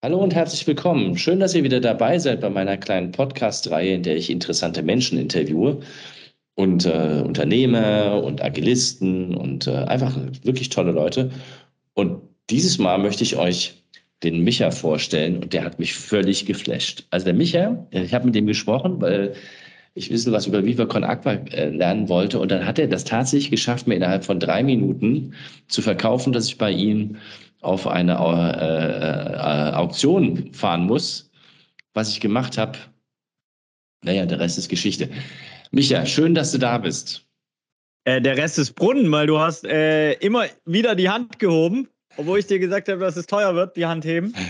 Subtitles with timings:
[0.00, 1.18] Hallo und herzlich willkommen.
[1.18, 5.18] Schön, dass ihr wieder dabei seid bei meiner kleinen Podcast-Reihe, in der ich interessante Menschen
[5.18, 5.80] interviewe
[6.54, 11.32] und äh, Unternehmer und Agilisten und äh, einfach wirklich tolle Leute.
[11.94, 13.82] Und dieses Mal möchte ich euch
[14.22, 17.04] den Micha vorstellen und der hat mich völlig geflasht.
[17.10, 19.34] Also der Micha, ich habe mit dem gesprochen, weil
[19.94, 23.02] ich wissen was über Viva Con Aqua äh, lernen wollte und dann hat er das
[23.02, 25.34] tatsächlich geschafft, mir innerhalb von drei Minuten
[25.66, 27.16] zu verkaufen, dass ich bei ihm
[27.60, 31.30] auf eine äh, äh, Auktion fahren muss,
[31.94, 32.78] was ich gemacht habe.
[34.04, 35.10] Naja, der Rest ist Geschichte.
[35.70, 37.26] Micha, schön, dass du da bist.
[38.04, 42.38] Äh, der Rest ist Brunnen, weil du hast äh, immer wieder die Hand gehoben, obwohl
[42.38, 44.34] ich dir gesagt habe, dass es teuer wird, die Hand heben.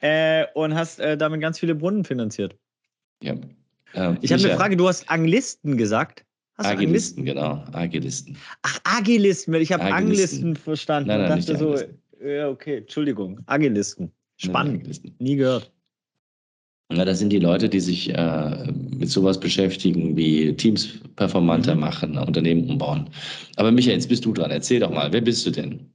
[0.00, 2.54] Äh, und hast äh, damit ganz viele Brunnen finanziert.
[3.22, 3.34] Ja.
[4.20, 6.26] ich habe eine Frage, du hast Anglisten gesagt.
[6.58, 7.64] Hast Agilisten, genau.
[7.72, 8.36] Agilisten.
[8.60, 11.08] Ach, Agilisten, ich habe Anglisten verstanden.
[11.08, 11.78] Nein, nein, dachte so,
[12.26, 13.40] ja, okay, Entschuldigung.
[13.46, 14.12] Agilisten.
[14.36, 14.80] Spannend.
[14.80, 15.14] Agilisten.
[15.18, 15.72] Nie gehört.
[16.92, 21.80] Ja, das sind die Leute, die sich äh, mit sowas beschäftigen, wie Teams performanter mhm.
[21.80, 23.10] machen, Unternehmen umbauen.
[23.56, 24.50] Aber Michael, jetzt bist du dran.
[24.50, 25.90] Erzähl doch mal, wer bist du denn?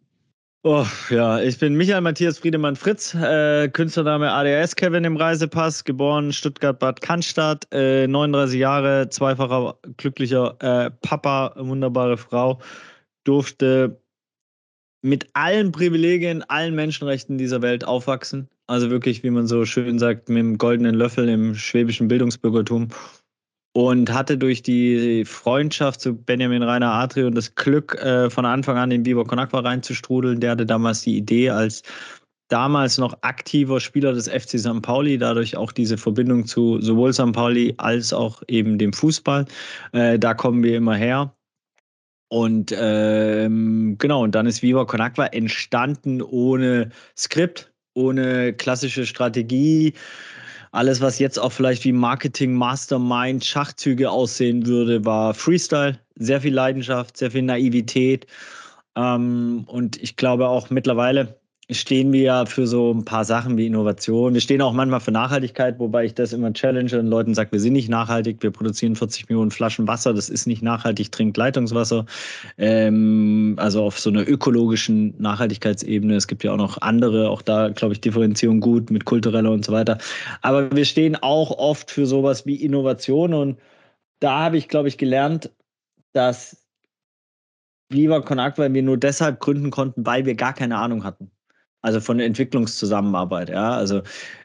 [0.63, 6.31] Oh, ja, ich bin Michael Matthias Friedemann Fritz, äh, Künstlername ADS Kevin im Reisepass, geboren
[6.31, 12.59] Stuttgart-Bad Cannstatt, äh, 39 Jahre, zweifacher glücklicher äh, Papa, wunderbare Frau,
[13.23, 13.99] durfte
[15.01, 18.47] mit allen Privilegien, allen Menschenrechten dieser Welt aufwachsen.
[18.67, 22.89] Also wirklich, wie man so schön sagt, mit dem goldenen Löffel im schwäbischen Bildungsbürgertum.
[23.73, 28.77] Und hatte durch die Freundschaft zu Benjamin Rainer Adri und das Glück, äh, von Anfang
[28.77, 30.41] an in Con Aqua reinzustrudeln.
[30.41, 31.83] Der hatte damals die Idee als
[32.49, 34.81] damals noch aktiver Spieler des FC St.
[34.81, 37.31] Pauli, dadurch auch diese Verbindung zu sowohl St.
[37.31, 39.45] Pauli als auch eben dem Fußball.
[39.93, 41.33] Äh, da kommen wir immer her.
[42.31, 49.93] Und ähm, genau, und dann ist Viva Con Aqua entstanden ohne Skript, ohne klassische Strategie.
[50.71, 55.99] Alles, was jetzt auch vielleicht wie Marketing, Mastermind, Schachzüge aussehen würde, war Freestyle.
[56.15, 58.27] Sehr viel Leidenschaft, sehr viel Naivität.
[58.95, 61.37] Ähm, und ich glaube auch mittlerweile,
[61.71, 64.33] stehen wir ja für so ein paar Sachen wie Innovation.
[64.33, 67.59] Wir stehen auch manchmal für Nachhaltigkeit, wobei ich das immer challenge und Leuten sage, wir
[67.59, 72.05] sind nicht nachhaltig, wir produzieren 40 Millionen Flaschen Wasser, das ist nicht nachhaltig, trinkt Leitungswasser.
[72.57, 76.15] Ähm, also auf so einer ökologischen Nachhaltigkeitsebene.
[76.15, 79.65] Es gibt ja auch noch andere, auch da glaube ich Differenzierung gut mit kultureller und
[79.65, 79.97] so weiter.
[80.41, 83.59] Aber wir stehen auch oft für sowas wie Innovation und
[84.19, 85.49] da habe ich, glaube ich, gelernt,
[86.13, 86.57] dass
[87.89, 91.31] Viva Con Aqua wir nur deshalb gründen konnten, weil wir gar keine Ahnung hatten.
[91.81, 93.71] Also von Entwicklungszusammenarbeit, ja.
[93.71, 94.01] Also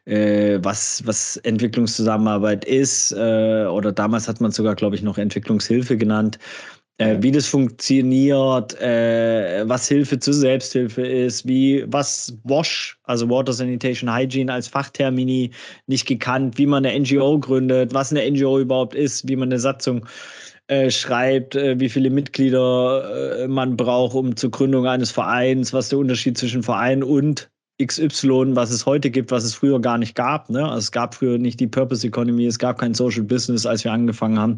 [0.06, 5.98] äh, was, was Entwicklungszusammenarbeit ist, äh, oder damals hat man sogar, glaube ich, noch Entwicklungshilfe
[5.98, 6.38] genannt,
[6.98, 13.52] äh, wie das funktioniert, äh, was Hilfe zur Selbsthilfe ist, wie was WASH, also Water
[13.52, 15.50] Sanitation Hygiene als Fachtermini
[15.86, 19.58] nicht gekannt, wie man eine NGO gründet, was eine NGO überhaupt ist, wie man eine
[19.58, 20.08] Satzung äh,
[20.90, 25.98] schreibt, äh, wie viele Mitglieder äh, man braucht, um zur Gründung eines Vereins, was der
[25.98, 27.48] Unterschied zwischen Verein und
[27.82, 30.50] XY, was es heute gibt, was es früher gar nicht gab.
[30.50, 30.64] Ne?
[30.64, 33.92] Also es gab früher nicht die Purpose Economy, es gab kein Social Business, als wir
[33.92, 34.56] angefangen haben.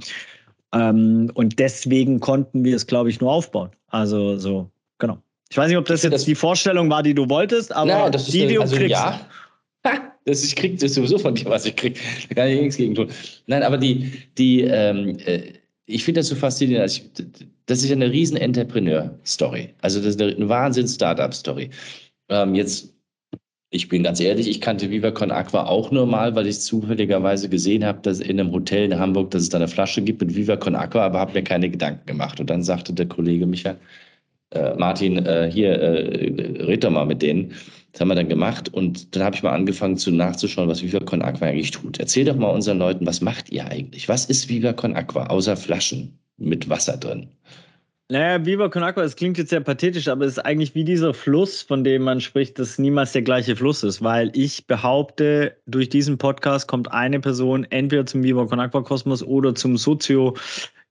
[0.73, 3.71] Ähm, und deswegen konnten wir es, glaube ich, nur aufbauen.
[3.89, 5.19] Also so, genau.
[5.51, 8.11] Ich weiß nicht, ob das jetzt das die Vorstellung war, die du wolltest, aber Na,
[8.11, 8.91] das ist, die, die du also, kriegst.
[8.91, 9.21] Ja.
[10.25, 11.99] Das, ich krieg das sowieso von dir, was ich krieg.
[12.29, 13.11] Da kann ich nichts gegen tun.
[13.47, 15.55] Nein, aber die, die, ähm, äh,
[15.89, 16.83] ich finde das so faszinierend.
[16.83, 17.03] Also
[17.67, 19.75] das ist eine riesen Entrepreneur-Story.
[19.81, 21.71] Also das ist eine Wahnsinn-Startup-Story.
[22.29, 22.95] Ähm, jetzt,
[23.71, 27.49] ich bin ganz ehrlich, ich kannte Viva Con Aqua auch nur mal, weil ich zufälligerweise
[27.49, 30.35] gesehen habe, dass in einem Hotel in Hamburg, dass es da eine Flasche gibt mit
[30.35, 32.39] Viva Con Aqua, aber habe mir keine Gedanken gemacht.
[32.39, 33.79] Und dann sagte der Kollege Michael,
[34.51, 37.55] äh, Martin, äh, hier, äh, red doch mal mit denen.
[37.99, 41.01] Das haben wir dann gemacht und dann habe ich mal angefangen zu nachzuschauen, was Viva
[41.01, 41.99] Con Aqua eigentlich tut.
[41.99, 44.09] Erzähl doch mal unseren Leuten, was macht ihr eigentlich?
[44.09, 47.27] Was ist Viva Con Aqua außer Flaschen mit Wasser drin?
[48.09, 51.13] Naja, Viva Con Aqua, das klingt jetzt sehr pathetisch, aber es ist eigentlich wie dieser
[51.13, 55.89] Fluss, von dem man spricht, dass niemals der gleiche Fluss ist, weil ich behaupte, durch
[55.89, 60.37] diesen Podcast kommt eine Person entweder zum Viva Con Aqua Kosmos oder zum Sozio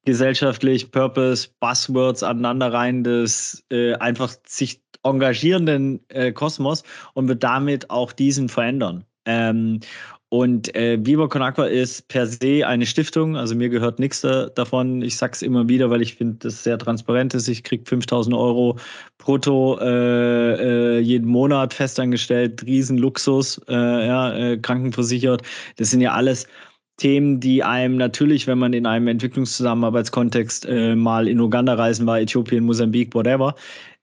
[0.08, 2.72] gesellschaftlich Purpose, Buzzwords aneinander
[3.04, 6.84] das äh, einfach sich engagierenden äh, Kosmos
[7.14, 9.04] und wird damit auch diesen verändern.
[9.26, 9.80] Ähm,
[10.30, 10.98] und äh,
[11.30, 15.02] Con Aqua ist per se eine Stiftung, also mir gehört nichts da, davon.
[15.02, 17.48] Ich sag's immer wieder, weil ich finde, das sehr transparent ist.
[17.48, 18.78] Ich krieg 5000 Euro
[19.20, 25.44] brutto äh, äh, jeden Monat festangestellt, Riesenluxus, äh, ja, äh, krankenversichert.
[25.78, 26.46] Das sind ja alles
[26.98, 32.20] Themen, die einem natürlich, wenn man in einem Entwicklungszusammenarbeitskontext äh, mal in Uganda reisen war,
[32.20, 33.56] Äthiopien, Mosambik, whatever,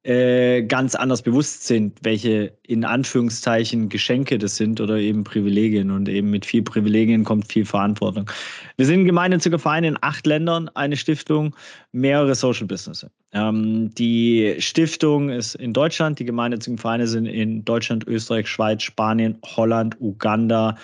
[0.04, 5.90] äh, ganz anders bewusst sind, welche in Anführungszeichen Geschenke das sind oder eben Privilegien.
[5.90, 8.30] Und eben mit viel Privilegien kommt viel Verantwortung.
[8.76, 11.56] Wir sind ein gemeinnütziger Verein in acht Ländern, eine Stiftung,
[11.92, 13.10] mehrere Social Businesses.
[13.32, 19.38] Ähm, die Stiftung ist in Deutschland, die gemeinnützigen Vereine sind in Deutschland, Österreich, Schweiz, Spanien,
[19.56, 20.76] Holland, Uganda,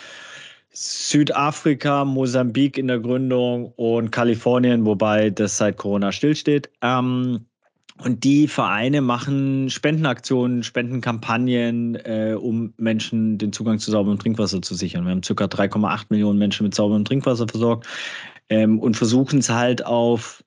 [0.72, 6.70] Südafrika, Mosambik in der Gründung und Kalifornien, wobei das seit Corona stillsteht.
[6.80, 7.44] Ähm,
[8.02, 14.74] und die Vereine machen Spendenaktionen, Spendenkampagnen, äh, um Menschen den Zugang zu sauberem Trinkwasser zu
[14.74, 15.04] sichern.
[15.04, 15.44] Wir haben ca.
[15.44, 17.86] 3,8 Millionen Menschen mit sauberem Trinkwasser versorgt
[18.48, 20.42] ähm, und versuchen es halt auf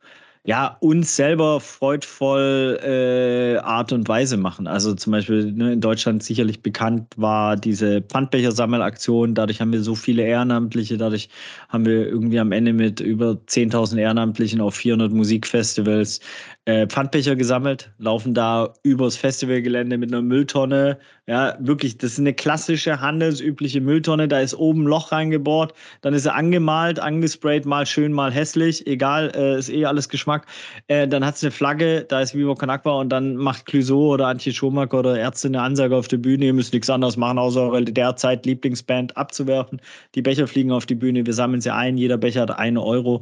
[0.46, 4.68] ja, uns selber freudvoll äh, Art und Weise machen.
[4.68, 9.36] Also zum Beispiel ne, in Deutschland sicherlich bekannt war diese Pfandbecher-Sammelaktion.
[9.36, 10.98] Dadurch haben wir so viele Ehrenamtliche.
[10.98, 11.30] Dadurch
[11.70, 16.20] haben wir irgendwie am Ende mit über 10.000 Ehrenamtlichen auf 400 Musikfestivals
[16.66, 20.98] äh, Pfandbecher gesammelt, laufen da übers Festivalgelände mit einer Mülltonne.
[21.28, 24.30] Ja, wirklich, das ist eine klassische handelsübliche Mülltonne.
[24.30, 28.88] Da ist oben ein Loch reingebohrt, dann ist sie angemalt, angesprayt, mal schön, mal hässlich.
[28.88, 30.46] Egal, äh, ist eh alles Geschmack.
[30.88, 34.28] Äh, dann hat es eine Flagge, da ist Vivo Kanakwa und dann macht Clouseau oder
[34.28, 37.62] Antje Schomack oder Ärzte eine Ansage auf der Bühne, ihr müsst nichts anderes machen, außer
[37.62, 39.82] eure derzeit Lieblingsband abzuwerfen.
[40.16, 43.22] Die Becher fliegen auf die Bühne, wir sammeln sie ein, jeder Becher hat eine Euro.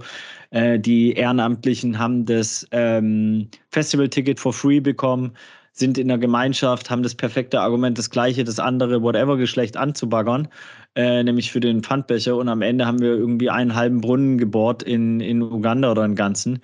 [0.51, 5.33] Äh, die Ehrenamtlichen haben das ähm, Festival-Ticket for free bekommen,
[5.73, 10.49] sind in der Gemeinschaft, haben das perfekte Argument, das gleiche, das andere, whatever Geschlecht anzubaggern,
[10.95, 12.35] äh, nämlich für den Pfandbecher.
[12.35, 16.15] Und am Ende haben wir irgendwie einen halben Brunnen gebohrt in, in Uganda oder einen
[16.15, 16.59] ganzen.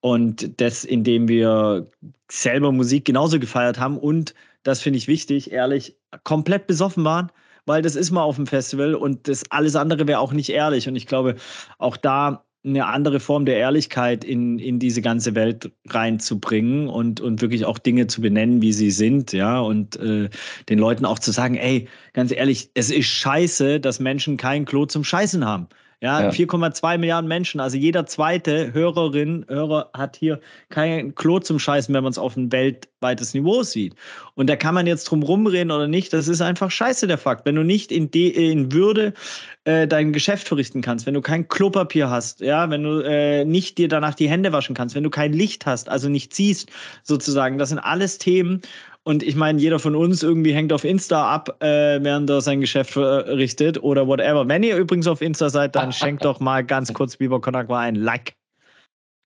[0.00, 1.90] Und das, indem wir
[2.30, 7.32] selber Musik genauso gefeiert haben und, das finde ich wichtig, ehrlich, komplett besoffen waren
[7.66, 10.88] weil das ist mal auf dem Festival und das alles andere wäre auch nicht ehrlich.
[10.88, 11.36] Und ich glaube,
[11.78, 17.40] auch da eine andere Form der Ehrlichkeit in, in diese ganze Welt reinzubringen und, und
[17.40, 20.28] wirklich auch Dinge zu benennen, wie sie sind, ja, und äh,
[20.68, 24.84] den Leuten auch zu sagen, ey, ganz ehrlich, es ist scheiße, dass Menschen kein Klo
[24.84, 25.68] zum Scheißen haben.
[26.02, 26.30] Ja, ja.
[26.30, 32.02] 4,2 Milliarden Menschen, also jeder zweite Hörerin, Hörer hat hier kein Klo zum Scheißen, wenn
[32.02, 33.94] man es auf ein weltweites Niveau sieht.
[34.34, 37.44] Und da kann man jetzt drum rumreden oder nicht, das ist einfach scheiße der Fakt.
[37.44, 39.12] Wenn du nicht in, De in Würde
[39.64, 43.76] äh, dein Geschäft verrichten kannst, wenn du kein Klopapier hast, ja, wenn du äh, nicht
[43.76, 46.70] dir danach die Hände waschen kannst, wenn du kein Licht hast, also nicht siehst,
[47.02, 48.62] sozusagen, das sind alles Themen,
[49.04, 52.60] und ich meine, jeder von uns irgendwie hängt auf Insta ab, äh, während er sein
[52.60, 54.46] Geschäft verrichtet oder whatever.
[54.46, 57.94] Wenn ihr übrigens auf Insta seid, dann schenkt doch mal ganz kurz Biber Konakwa ein
[57.94, 58.34] Like.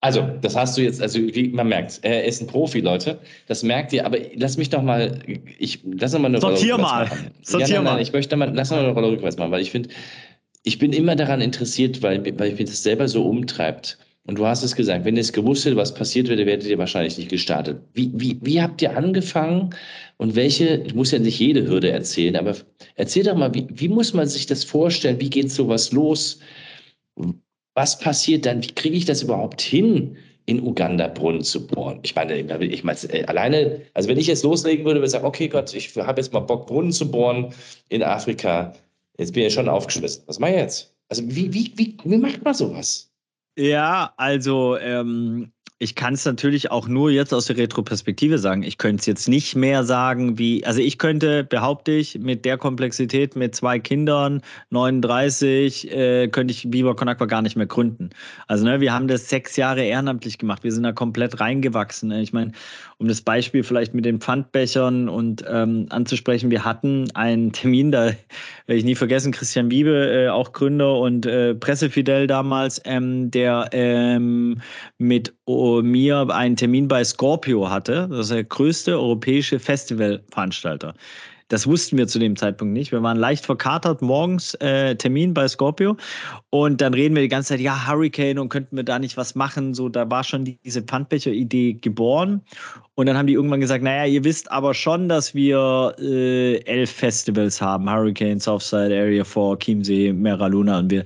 [0.00, 3.19] Also, das hast du jetzt, also wie man merkt, er ist ein Profi, Leute.
[3.47, 5.19] Das merkt ihr, aber lass mich doch mal,
[5.59, 7.05] ich lass mal eine Sortier Rolle mal.
[7.05, 7.31] Machen.
[7.43, 8.03] Sortier ja, nein, nein, mal.
[8.03, 9.88] ich möchte mal, lass mal eine Rolle rückwärts machen, weil ich finde,
[10.62, 13.99] ich bin immer daran interessiert, weil, weil mich das selber so umtreibt.
[14.26, 16.79] Und du hast es gesagt, wenn ihr es gewusst hättet, was passiert wäre, werdet ihr
[16.79, 17.82] wahrscheinlich nicht gestartet.
[17.93, 19.71] Wie, wie, wie habt ihr angefangen
[20.17, 22.56] und welche, ich muss ja nicht jede Hürde erzählen, aber
[22.97, 25.21] erzähl doch mal, wie, wie muss man sich das vorstellen?
[25.21, 26.38] Wie geht sowas los?
[27.75, 28.62] Was passiert dann?
[28.62, 30.16] Wie kriege ich das überhaupt hin,
[30.47, 32.00] in Uganda Brunnen zu bohren?
[32.02, 35.26] Ich meine, ich meine, äh, alleine, also wenn ich jetzt loslegen würde, würde ich sagen,
[35.26, 37.52] okay Gott, ich habe jetzt mal Bock, Brunnen zu bohren
[37.90, 38.73] in Afrika.
[39.19, 40.23] Jetzt bin ich schon aufgeschmissen.
[40.26, 40.95] Was mache ich jetzt?
[41.11, 43.13] Also wie, wie, wie, wie macht man sowas?
[43.56, 48.62] Ja, also ähm, ich kann es natürlich auch nur jetzt aus der Retroperspektive sagen.
[48.62, 52.58] Ich könnte es jetzt nicht mehr sagen, wie, also ich könnte, behaupte ich, mit der
[52.58, 58.11] Komplexität, mit zwei Kindern, 39, äh, könnte ich Biber Konakwa gar nicht mehr gründen.
[58.46, 60.64] Also ne, wir haben das sechs Jahre ehrenamtlich gemacht.
[60.64, 62.08] Wir sind da komplett reingewachsen.
[62.08, 62.23] Ne?
[62.23, 62.52] Ich meine,
[62.99, 68.07] um das Beispiel vielleicht mit den Pfandbechern und ähm, anzusprechen, wir hatten einen Termin, da
[68.67, 73.69] werde ich nie vergessen, Christian Wiebe, äh, auch Gründer und äh, Pressefidel damals, ähm, der
[73.73, 74.61] ähm,
[74.99, 78.09] mit oh, mir einen Termin bei Scorpio hatte.
[78.11, 80.95] Das ist der größte europäische Festivalveranstalter.
[81.49, 82.91] Das wussten wir zu dem Zeitpunkt nicht.
[82.91, 85.97] Wir waren leicht verkatert morgens, äh, Termin bei Scorpio.
[86.51, 89.35] Und dann reden wir die ganze Zeit, ja, Hurricane und könnten wir da nicht was
[89.35, 89.75] machen.
[89.75, 92.41] So, da war schon die, diese Pfandbecher-Idee geboren.
[92.95, 96.91] Und dann haben die irgendwann gesagt, naja, ihr wisst aber schon, dass wir äh, elf
[96.91, 97.91] Festivals haben.
[97.91, 101.05] Hurricane, Southside, Area 4, Chiemsee, Mera Luna und wir.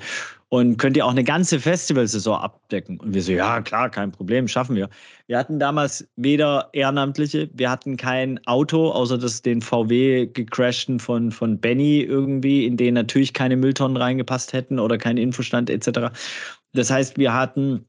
[0.50, 2.98] Und könnt ihr auch eine ganze Festivalsaison abdecken?
[3.00, 4.88] Und wir so, ja, klar, kein Problem, schaffen wir.
[5.26, 11.32] Wir hatten damals weder Ehrenamtliche, wir hatten kein Auto, außer das den VW gecrashten von,
[11.32, 16.16] von Benny irgendwie, in den natürlich keine Mülltonnen reingepasst hätten oder kein Infostand etc.
[16.72, 17.84] Das heißt, wir hatten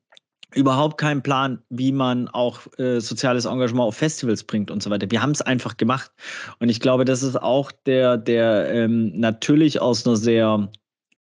[0.54, 5.10] überhaupt keinen Plan, wie man auch äh, soziales Engagement auf Festivals bringt und so weiter.
[5.10, 6.12] Wir haben es einfach gemacht.
[6.60, 10.70] Und ich glaube, das ist auch der, der ähm, natürlich aus einer sehr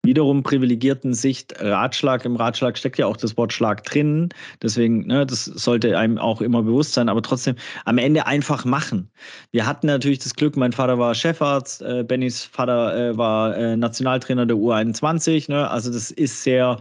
[0.03, 2.25] wiederum privilegierten Sicht Ratschlag.
[2.25, 4.31] Im Ratschlag steckt ja auch das Wort Schlag drin.
[4.63, 9.11] Deswegen, ne, das sollte einem auch immer bewusst sein, aber trotzdem am Ende einfach machen.
[9.51, 13.77] Wir hatten natürlich das Glück, mein Vater war Chefarzt, äh, Bennys Vater äh, war äh,
[13.77, 15.51] Nationaltrainer der U21.
[15.51, 15.71] Ne?
[15.71, 16.79] Also das ist sehr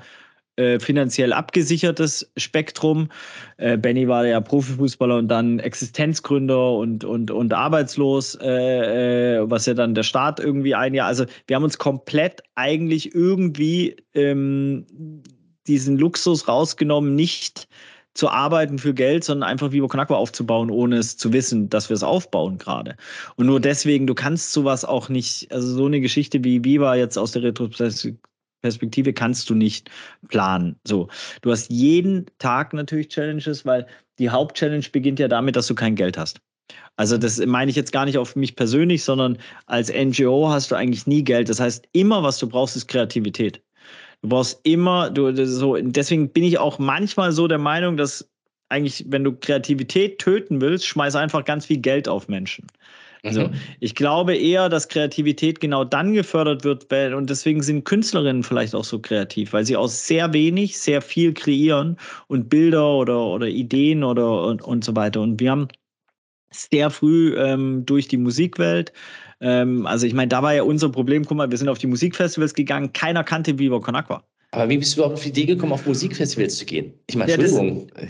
[0.60, 3.08] äh, finanziell abgesichertes Spektrum.
[3.58, 9.66] Äh, Benny war ja Profifußballer und dann Existenzgründer und, und, und arbeitslos, äh, äh, was
[9.68, 11.08] ja dann der Staat irgendwie ein Jahr.
[11.08, 14.86] Also wir haben uns komplett eigentlich irgendwie ähm,
[15.66, 17.70] diesen Luxus rausgenommen, nicht
[18.14, 21.94] zu arbeiten für Geld, sondern einfach Vivo Aqua aufzubauen, ohne es zu wissen, dass wir
[21.94, 22.98] es aufbauen gerade.
[23.38, 27.18] Und nur deswegen, du kannst sowas auch nicht, also so eine Geschichte wie Viva jetzt
[27.18, 28.18] aus der Retrospektive
[28.62, 29.90] Perspektive kannst du nicht
[30.28, 30.76] planen.
[30.86, 31.08] So,
[31.42, 33.88] du hast jeden Tag natürlich Challenges, weil
[34.20, 36.42] die Hauptchallenge beginnt ja damit, dass du kein Geld hast.
[36.98, 40.76] Also das meine ich jetzt gar nicht auf mich persönlich, sondern als NGO hast du
[40.76, 41.50] eigentlich nie Geld.
[41.50, 43.64] Das heißt, immer was du brauchst, ist Kreativität.
[44.22, 48.30] Du brauchst immer, du so, deswegen bin ich auch manchmal so der Meinung, dass
[48.68, 52.68] eigentlich, wenn du Kreativität töten willst, schmeiß einfach ganz viel Geld auf Menschen.
[53.24, 53.54] Also mhm.
[53.80, 58.74] ich glaube eher, dass Kreativität genau dann gefördert wird, weil, und deswegen sind Künstlerinnen vielleicht
[58.76, 61.98] auch so kreativ, weil sie aus sehr wenig sehr viel kreieren
[62.28, 65.22] und Bilder oder, oder Ideen oder und, und so weiter.
[65.22, 65.68] Und wir haben
[66.52, 68.94] sehr früh ähm, durch die Musikwelt
[69.42, 71.88] ähm, also ich meine, da war ja unser Problem, guck mal, wir sind auf die
[71.88, 74.24] Musikfestivals gegangen, keiner kannte Viva Con Aqua.
[74.52, 76.94] Aber wie bist du überhaupt auf die Idee gekommen, auf Musikfestivals zu gehen?
[77.08, 77.88] Ich meine, Entschuldigung.
[77.96, 78.10] Ja, das,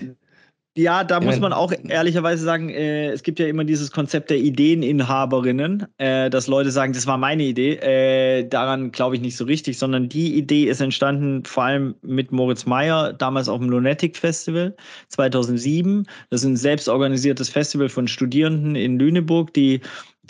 [0.79, 4.37] ja, da muss man auch ehrlicherweise sagen, äh, es gibt ja immer dieses Konzept der
[4.37, 7.73] Ideeninhaberinnen, äh, dass Leute sagen, das war meine Idee.
[7.75, 12.31] Äh, daran glaube ich nicht so richtig, sondern die Idee ist entstanden vor allem mit
[12.31, 14.73] Moritz Meyer, damals auf dem Lunatic Festival
[15.09, 16.07] 2007.
[16.29, 19.81] Das ist ein selbstorganisiertes Festival von Studierenden in Lüneburg, die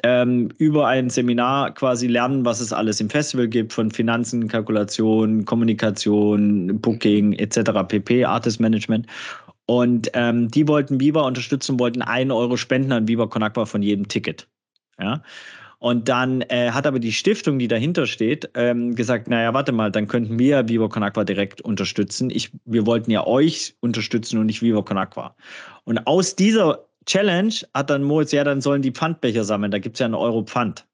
[0.04, 5.46] ähm, über ein Seminar quasi lernen, was es alles im Festival gibt, von Finanzen, Kalkulation,
[5.46, 9.06] Kommunikation, Booking etc., pp, Artist Management.
[9.70, 14.08] Und ähm, die wollten Viva unterstützen, wollten einen Euro spenden an Con Agua von jedem
[14.08, 14.48] Ticket.
[15.00, 15.22] Ja.
[15.78, 19.92] Und dann äh, hat aber die Stiftung, die dahinter steht, ähm, gesagt, naja, warte mal,
[19.92, 22.32] dann könnten wir Viva Con Agua direkt unterstützen.
[22.32, 25.36] Ich, wir wollten ja euch unterstützen und nicht Viva Con Agua.
[25.84, 29.70] Und aus dieser Challenge hat dann Moritz, ja, dann sollen die Pfandbecher sammeln.
[29.70, 30.88] Da gibt es ja einen Euro Pfand.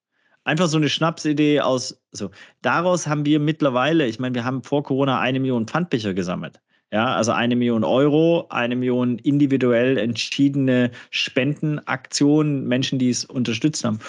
[0.43, 2.29] Einfach so eine Schnapsidee aus, so.
[2.61, 6.59] Daraus haben wir mittlerweile, ich meine, wir haben vor Corona eine Million Pfandbecher gesammelt.
[6.95, 13.99] Ja, also eine Million Euro, eine Million individuell entschiedene Spendenaktionen, Menschen, die es unterstützt haben.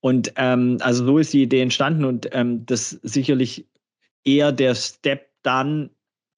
[0.00, 3.66] Und ähm, also so ist die Idee entstanden und ähm, das sicherlich
[4.26, 5.88] eher der Step dann.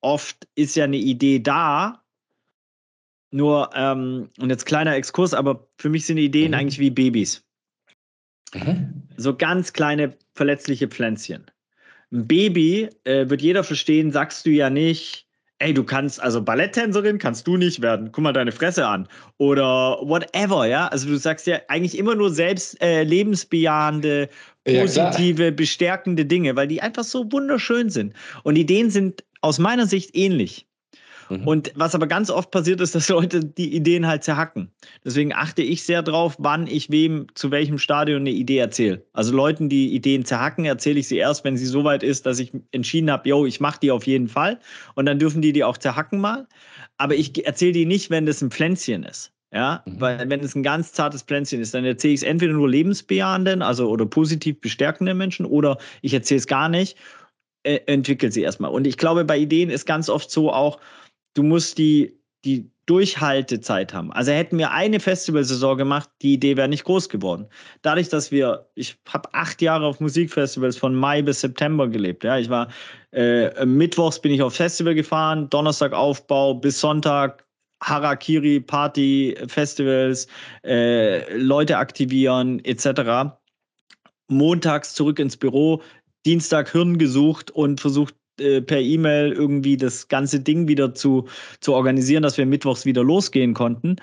[0.00, 2.04] Oft ist ja eine Idee da,
[3.32, 6.54] nur, ähm, und jetzt kleiner Exkurs, aber für mich sind Ideen mhm.
[6.54, 7.44] eigentlich wie Babys.
[8.54, 9.08] Mhm.
[9.16, 11.50] So ganz kleine verletzliche Pflänzchen.
[12.12, 15.26] Ein Baby äh, wird jeder verstehen, sagst du ja nicht,
[15.60, 19.06] ey, du kannst, also Balletttänzerin kannst du nicht werden, guck mal deine Fresse an.
[19.38, 20.88] Oder whatever, ja.
[20.88, 24.28] Also du sagst ja eigentlich immer nur selbst äh, lebensbejahende,
[24.64, 28.14] positive, ja, bestärkende Dinge, weil die einfach so wunderschön sind.
[28.42, 30.66] Und Ideen sind aus meiner Sicht ähnlich.
[31.30, 31.46] Mhm.
[31.46, 34.70] Und was aber ganz oft passiert ist, dass Leute die Ideen halt zerhacken.
[35.04, 39.04] Deswegen achte ich sehr drauf, wann ich wem zu welchem Stadion eine Idee erzähle.
[39.12, 42.38] Also Leuten, die Ideen zerhacken, erzähle ich sie erst, wenn sie so weit ist, dass
[42.38, 44.58] ich entschieden habe, yo, ich mache die auf jeden Fall.
[44.94, 46.46] Und dann dürfen die die auch zerhacken mal.
[46.98, 49.32] Aber ich erzähle die nicht, wenn das ein Pflänzchen ist.
[49.52, 50.00] Ja, mhm.
[50.00, 53.62] weil wenn es ein ganz zartes Pflänzchen ist, dann erzähle ich es entweder nur lebensbejahenden,
[53.62, 56.96] also oder positiv bestärkenden Menschen, oder ich erzähle es gar nicht,
[57.64, 58.70] äh, entwickelt sie erstmal.
[58.70, 60.78] Und ich glaube, bei Ideen ist ganz oft so auch,
[61.34, 64.12] du musst die, die Durchhaltezeit haben.
[64.12, 67.46] Also hätten wir eine Festivalsaison gemacht, die Idee wäre nicht groß geworden.
[67.82, 72.24] Dadurch, dass wir, ich habe acht Jahre auf Musikfestivals von Mai bis September gelebt.
[72.24, 72.68] Ja, ich war
[73.12, 77.46] äh, mittwochs bin ich auf Festival gefahren, Donnerstag Aufbau bis Sonntag
[77.80, 80.26] Harakiri Party Festivals,
[80.64, 83.36] äh, Leute aktivieren etc.
[84.28, 85.80] Montags zurück ins Büro,
[86.26, 91.28] Dienstag Hirn gesucht und versucht äh, per E-Mail irgendwie das ganze Ding wieder zu,
[91.60, 93.96] zu organisieren, dass wir mittwochs wieder losgehen konnten.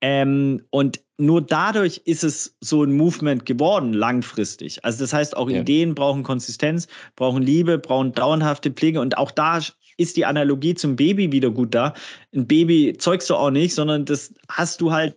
[0.00, 4.84] Ähm, und nur dadurch ist es so ein Movement geworden, langfristig.
[4.84, 5.60] Also das heißt, auch ja.
[5.60, 9.00] Ideen brauchen Konsistenz, brauchen Liebe, brauchen dauerhafte Pflege.
[9.00, 9.60] Und auch da
[9.96, 11.94] ist die Analogie zum Baby wieder gut da.
[12.34, 15.16] Ein Baby zeugst du auch nicht, sondern das hast du halt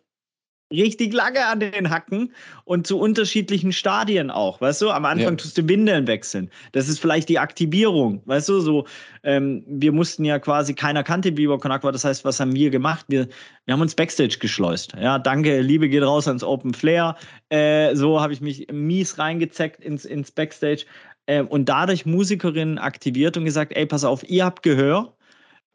[0.71, 2.33] richtig lange an den Hacken
[2.65, 4.59] und zu unterschiedlichen Stadien auch.
[4.59, 5.35] Weißt du, am Anfang ja.
[5.35, 6.49] tust du Windeln wechseln.
[6.73, 8.21] Das ist vielleicht die Aktivierung.
[8.25, 8.85] Weißt du, so,
[9.23, 11.91] ähm, wir mussten ja quasi, keiner kannte Biber Con Aqua.
[11.91, 13.05] Das heißt, was haben wir gemacht?
[13.07, 13.27] Wir,
[13.65, 14.93] wir haben uns Backstage geschleust.
[14.99, 17.15] Ja, danke, Liebe geht raus ans Open Flair.
[17.49, 20.85] Äh, so habe ich mich mies reingezeckt ins, ins Backstage
[21.27, 25.13] äh, und dadurch Musikerinnen aktiviert und gesagt: Ey, pass auf, ihr habt Gehör.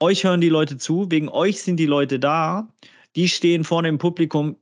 [0.00, 2.68] Euch hören die Leute zu, wegen euch sind die Leute da.
[3.14, 4.56] Die stehen vorne im Publikum,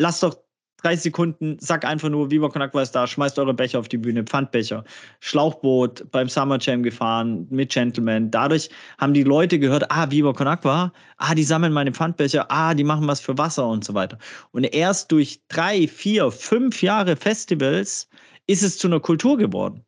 [0.00, 0.36] lasst doch
[0.82, 3.98] 30 Sekunden, sag einfach nur, Viva Con Aqua ist da, schmeißt eure Becher auf die
[3.98, 4.82] Bühne, Pfandbecher,
[5.20, 8.30] Schlauchboot beim Summer Jam gefahren mit Gentleman.
[8.30, 12.72] Dadurch haben die Leute gehört, ah, Viva Con Aqua, ah, die sammeln meine Pfandbecher, ah,
[12.72, 14.16] die machen was für Wasser und so weiter.
[14.52, 18.08] Und erst durch drei, vier, fünf Jahre Festivals
[18.46, 19.84] ist es zu einer Kultur geworden.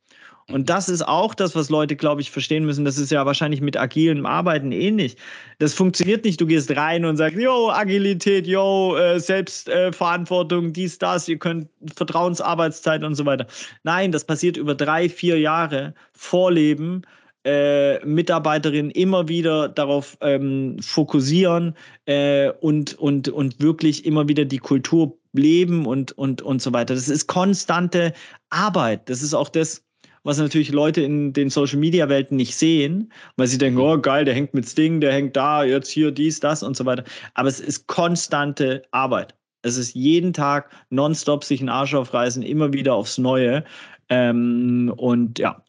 [0.51, 2.85] Und das ist auch das, was Leute, glaube ich, verstehen müssen.
[2.85, 5.17] Das ist ja wahrscheinlich mit agilem Arbeiten ähnlich.
[5.59, 6.41] Das funktioniert nicht.
[6.41, 13.05] Du gehst rein und sagst, yo, Agilität, yo, äh, Selbstverantwortung, dies, das, ihr könnt Vertrauensarbeitszeit
[13.05, 13.47] und so weiter.
[13.85, 17.03] Nein, das passiert über drei, vier Jahre Vorleben.
[17.45, 24.59] Äh, Mitarbeiterinnen immer wieder darauf ähm, fokussieren äh, und, und, und wirklich immer wieder die
[24.59, 26.95] Kultur leben und, und, und so weiter.
[26.95, 28.13] Das ist konstante
[28.51, 29.09] Arbeit.
[29.09, 29.83] Das ist auch das,
[30.25, 34.25] was natürlich Leute in den Social Media Welten nicht sehen, weil sie denken, oh geil,
[34.25, 37.05] der hängt mit Sting, der hängt da, jetzt hier dies, das und so weiter.
[37.35, 39.35] Aber es ist konstante Arbeit.
[39.63, 43.65] Es ist jeden Tag nonstop sich einen Arsch aufreißen, immer wieder aufs Neue.
[44.09, 45.63] Ähm, und ja.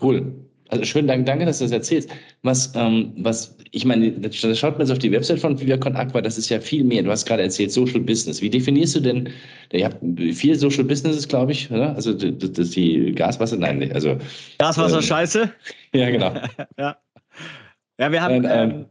[0.00, 0.34] Cool.
[0.68, 2.10] Also schön, danke, danke, dass du das erzählst.
[2.42, 6.20] Was, ähm, was, ich meine, da schaut man jetzt auf die Website von Viviacon Aqua,
[6.20, 7.02] das ist ja viel mehr.
[7.02, 8.42] Du hast gerade erzählt, Social Business.
[8.42, 9.28] Wie definierst du denn,
[9.72, 9.98] ihr habt
[10.34, 11.94] viel Social Businesses, glaube ich, oder?
[11.94, 14.16] Also das, das die Gaswasser, nein, also.
[14.58, 15.52] Gaswasser, ähm, scheiße?
[15.92, 16.32] Ja, genau.
[16.78, 16.96] ja.
[17.98, 18.86] ja, wir haben, ähm, ähm,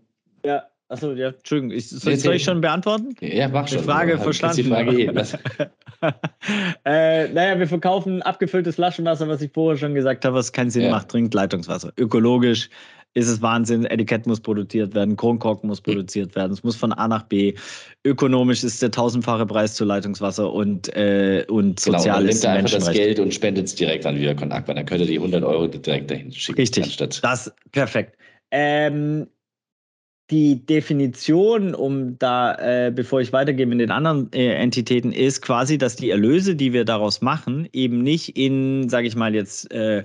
[0.46, 3.16] ja, Achso, ja, Entschuldigung, ich, soll, soll, ich schon beantworten?
[3.20, 3.80] Ja, mach schon.
[3.80, 4.56] Die Frage verstanden.
[4.58, 5.08] Die Frage eh.
[6.86, 10.84] äh, naja, wir verkaufen abgefülltes Flaschenwasser, was ich vorher schon gesagt habe, was keinen Sinn
[10.84, 10.92] ja.
[10.92, 11.92] macht, trinkt Leitungswasser.
[11.98, 12.70] Ökologisch
[13.16, 13.86] ist es Wahnsinn.
[13.86, 16.52] Etikett muss produziert werden, Kronkorken muss produziert werden.
[16.52, 17.56] Es muss von A nach B.
[18.04, 22.56] Ökonomisch ist der tausendfache Preis zu Leitungswasser und, äh, und genau, sozial genau, ist nimmt
[22.58, 24.76] einfach das Geld und spendet es direkt an Viacon Aqua.
[24.76, 26.60] Dann könnt ihr die 100 Euro direkt dahin schicken.
[26.60, 28.18] Richtig, anstatt das perfekt.
[28.52, 29.28] Ähm,
[30.32, 35.78] die Definition, um da, äh, bevor ich weitergehe mit den anderen äh, Entitäten, ist quasi,
[35.78, 40.04] dass die Erlöse, die wir daraus machen, eben nicht in, sage ich mal jetzt, äh,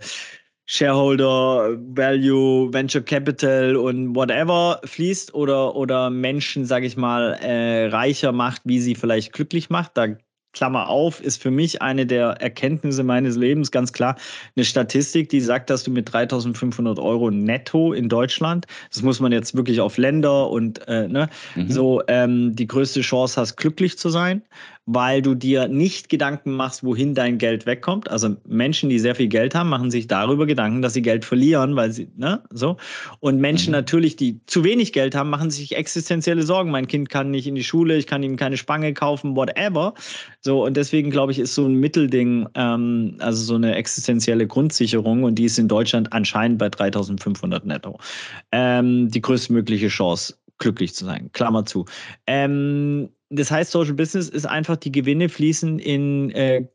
[0.67, 8.31] Shareholder Value, Venture Capital und whatever fließt oder, oder Menschen, sage ich mal, äh, reicher
[8.31, 9.97] macht, wie sie vielleicht glücklich macht.
[9.97, 10.17] Da
[10.53, 14.17] Klammer auf, ist für mich eine der Erkenntnisse meines Lebens ganz klar
[14.57, 19.33] eine Statistik, die sagt, dass du mit 3.500 Euro netto in Deutschland, das muss man
[19.33, 21.71] jetzt wirklich auf Länder und äh, ne, mhm.
[21.71, 24.43] so ähm, die größte Chance hast, glücklich zu sein
[24.87, 28.11] weil du dir nicht Gedanken machst, wohin dein Geld wegkommt.
[28.11, 31.77] Also Menschen, die sehr viel Geld haben, machen sich darüber Gedanken, dass sie Geld verlieren,
[31.77, 32.77] weil sie, ne, so.
[33.21, 33.79] Und Menschen mhm.
[33.79, 36.71] natürlich, die zu wenig Geld haben, machen sich existenzielle Sorgen.
[36.71, 39.95] Mein Kind kann nicht in die Schule, ich kann ihm keine Spange kaufen, whatever.
[40.41, 45.23] So, und deswegen glaube ich, ist so ein Mittelding, ähm, also so eine existenzielle Grundsicherung,
[45.25, 47.99] und die ist in Deutschland anscheinend bei 3500 netto.
[48.51, 51.31] Ähm, die größtmögliche Chance, glücklich zu sein.
[51.33, 51.85] Klammer zu.
[52.27, 56.67] Ähm, das heißt, Social Business ist einfach, die Gewinne fließen in äh,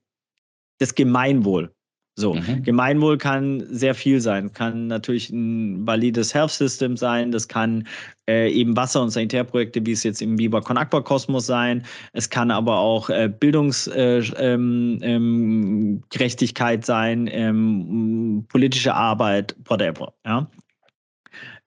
[0.80, 1.72] das Gemeinwohl.
[2.18, 2.64] So, mhm.
[2.64, 4.54] Gemeinwohl kann sehr viel sein.
[4.54, 7.34] Kann natürlich ein valides Health System sein.
[7.34, 7.86] Das kann
[8.30, 11.84] äh, eben Wasser- und Sanitärprojekte, wie es jetzt im Biber Con Aqua Kosmos sein.
[12.14, 20.14] Es kann aber auch äh, Bildungsgerechtigkeit äh, ähm, ähm, sein, ähm, politische Arbeit, whatever.
[20.26, 20.50] Ja?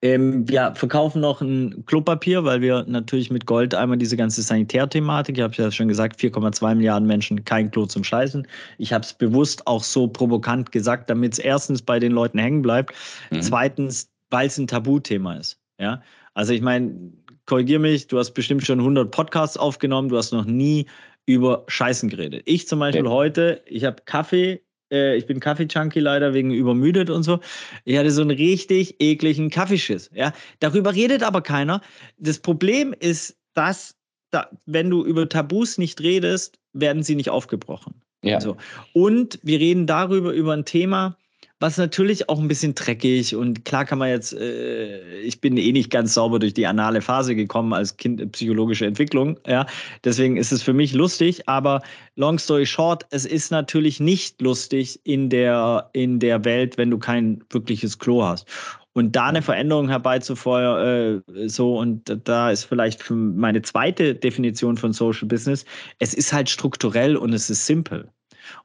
[0.01, 5.37] Ähm, wir verkaufen noch ein Klopapier, weil wir natürlich mit Gold einmal diese ganze Sanitärthematik,
[5.37, 8.47] ich habe ja schon gesagt, 4,2 Milliarden Menschen kein Klo zum Scheißen.
[8.77, 12.61] Ich habe es bewusst auch so provokant gesagt, damit es erstens bei den Leuten hängen
[12.61, 12.95] bleibt,
[13.29, 13.41] mhm.
[13.41, 15.59] zweitens, weil es ein Tabuthema ist.
[15.79, 16.01] Ja,
[16.33, 17.11] also ich meine,
[17.45, 20.85] korrigier mich, du hast bestimmt schon 100 Podcasts aufgenommen, du hast noch nie
[21.25, 22.43] über Scheißen geredet.
[22.45, 23.11] Ich zum Beispiel ja.
[23.11, 27.39] heute, ich habe Kaffee äh, ich bin Kaffee-Junkie leider wegen übermüdet und so.
[27.85, 30.09] Ich hatte so einen richtig ekligen Kaffeeschiss.
[30.13, 30.33] Ja?
[30.59, 31.81] Darüber redet aber keiner.
[32.17, 33.95] Das Problem ist, dass,
[34.31, 37.95] da, wenn du über Tabus nicht redest, werden sie nicht aufgebrochen.
[38.23, 38.41] Ja.
[38.41, 38.57] So.
[38.93, 41.17] Und wir reden darüber, über ein Thema,
[41.59, 45.71] was natürlich auch ein bisschen dreckig und klar kann man jetzt, äh, ich bin eh
[45.71, 49.65] nicht ganz sauber durch die anale Phase gekommen als Kind, äh, psychologische Entwicklung, ja.
[50.03, 51.81] Deswegen ist es für mich lustig, aber
[52.15, 56.97] long story short, es ist natürlich nicht lustig in der, in der Welt, wenn du
[56.97, 58.47] kein wirkliches Klo hast.
[58.93, 64.77] Und da eine Veränderung herbeizufeuern, äh, so, und da ist vielleicht für meine zweite Definition
[64.77, 65.65] von Social Business,
[65.99, 68.09] es ist halt strukturell und es ist simpel.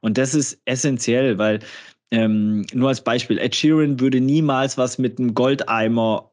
[0.00, 1.60] Und das ist essentiell, weil
[2.14, 6.30] ähm, nur als Beispiel, Ed Sheeran würde niemals was mit einem Goldeimer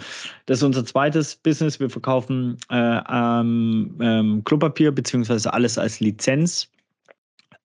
[0.46, 1.80] das ist unser zweites Business.
[1.80, 6.68] Wir verkaufen äh, ähm, ähm, Klopapier beziehungsweise alles als Lizenz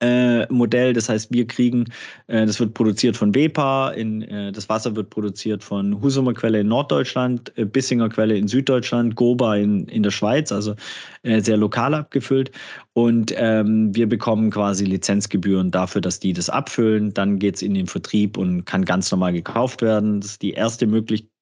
[0.00, 0.92] äh, Modell.
[0.92, 1.84] Das heißt, wir kriegen,
[2.26, 6.60] äh, das wird produziert von WEPA, in, äh, das Wasser wird produziert von Husumer Quelle
[6.60, 10.74] in Norddeutschland, äh, Bissinger Quelle in Süddeutschland, Goba in, in der Schweiz, also
[11.22, 12.50] äh, sehr lokal abgefüllt.
[12.92, 17.14] Und ähm, wir bekommen quasi Lizenzgebühren dafür, dass die das abfüllen.
[17.14, 20.20] Dann geht es in den Vertrieb und kann ganz normal gekauft werden.
[20.20, 21.37] Das ist die erste Möglichkeit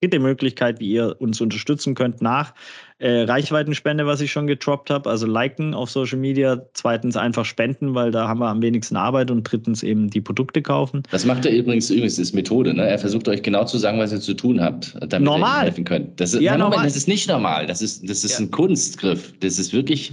[0.00, 2.54] dritte Möglichkeit, wie ihr uns unterstützen könnt nach
[2.98, 7.94] äh, Reichweitenspende, was ich schon getroppt habe, also liken auf Social Media, zweitens einfach spenden,
[7.94, 11.02] weil da haben wir am wenigsten Arbeit und drittens eben die Produkte kaufen.
[11.10, 12.86] Das macht er übrigens, übrigens ist Methode, ne?
[12.88, 15.60] Er versucht euch genau zu sagen, was ihr zu tun habt, damit normal.
[15.60, 16.20] ihr helfen könnt.
[16.20, 16.84] Das ist, ja, normal.
[16.84, 18.46] das ist nicht normal, das ist, das ist ja.
[18.46, 19.32] ein Kunstgriff.
[19.40, 20.12] Das ist wirklich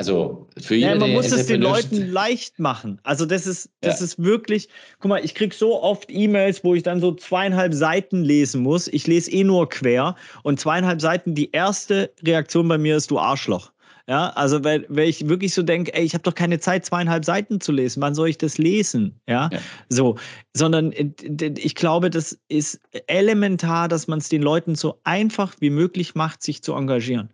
[0.00, 0.88] also für jeden.
[0.88, 2.98] Ja, man muss es den Leuten leicht machen.
[3.02, 4.06] Also das ist, das ja.
[4.06, 8.24] ist wirklich, guck mal, ich kriege so oft E-Mails, wo ich dann so zweieinhalb Seiten
[8.24, 8.88] lesen muss.
[8.88, 13.18] Ich lese eh nur quer und zweieinhalb Seiten, die erste Reaktion bei mir ist, du
[13.18, 13.72] Arschloch.
[14.08, 17.26] Ja, also weil, weil ich wirklich so denke, ey, ich habe doch keine Zeit, zweieinhalb
[17.26, 18.00] Seiten zu lesen.
[18.00, 19.20] Wann soll ich das lesen?
[19.28, 19.58] Ja, ja.
[19.90, 20.16] so,
[20.56, 21.10] sondern äh,
[21.58, 26.42] ich glaube, das ist elementar, dass man es den Leuten so einfach wie möglich macht,
[26.42, 27.28] sich zu engagieren.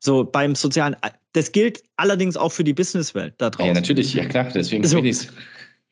[0.00, 0.96] So beim sozialen,
[1.34, 3.68] das gilt allerdings auch für die Businesswelt da draußen.
[3.68, 5.28] Ja, natürlich, ja klar, deswegen so, ich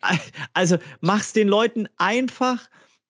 [0.55, 2.69] Also mach's den Leuten einfach.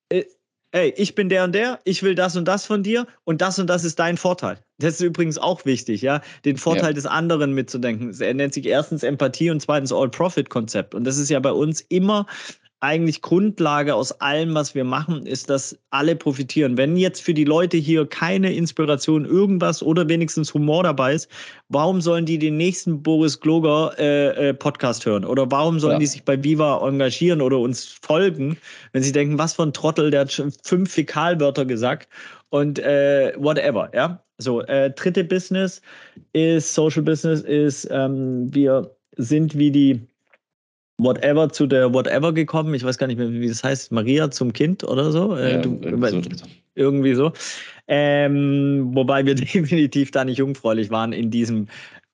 [0.08, 0.24] Äh,
[0.72, 3.58] ey, ich bin der und der, ich will das und das von dir und das
[3.58, 4.58] und das ist dein Vorteil.
[4.78, 6.92] Das ist übrigens auch wichtig, ja, den Vorteil ja.
[6.92, 8.14] des anderen mitzudenken.
[8.20, 10.94] Er nennt sich erstens Empathie und zweitens All-Profit-Konzept.
[10.94, 12.26] Und das ist ja bei uns immer
[12.80, 16.76] eigentlich Grundlage aus allem, was wir machen, ist, dass alle profitieren.
[16.76, 21.28] Wenn jetzt für die Leute hier keine Inspiration, irgendwas oder wenigstens Humor dabei ist,
[21.68, 25.24] warum sollen die den nächsten Boris Gloger äh, äh, Podcast hören?
[25.24, 25.98] Oder warum sollen ja.
[25.98, 28.56] die sich bei Viva engagieren oder uns folgen,
[28.92, 32.08] wenn sie denken, was für ein Trottel, der hat schon fünf Fäkalwörter gesagt
[32.50, 34.22] und äh, whatever, ja?
[34.40, 35.82] So, äh, dritte Business
[36.32, 40.00] ist Social Business, ist ähm, wir sind wie die
[40.98, 42.74] Whatever zu der Whatever gekommen.
[42.74, 43.92] Ich weiß gar nicht mehr, wie das heißt.
[43.92, 45.36] Maria zum Kind oder so.
[45.36, 46.46] Äh, ja, du, irgendwie, so.
[46.74, 47.32] irgendwie so.
[47.86, 51.68] Ähm, wobei wir definitiv da nicht jungfräulich waren in diesem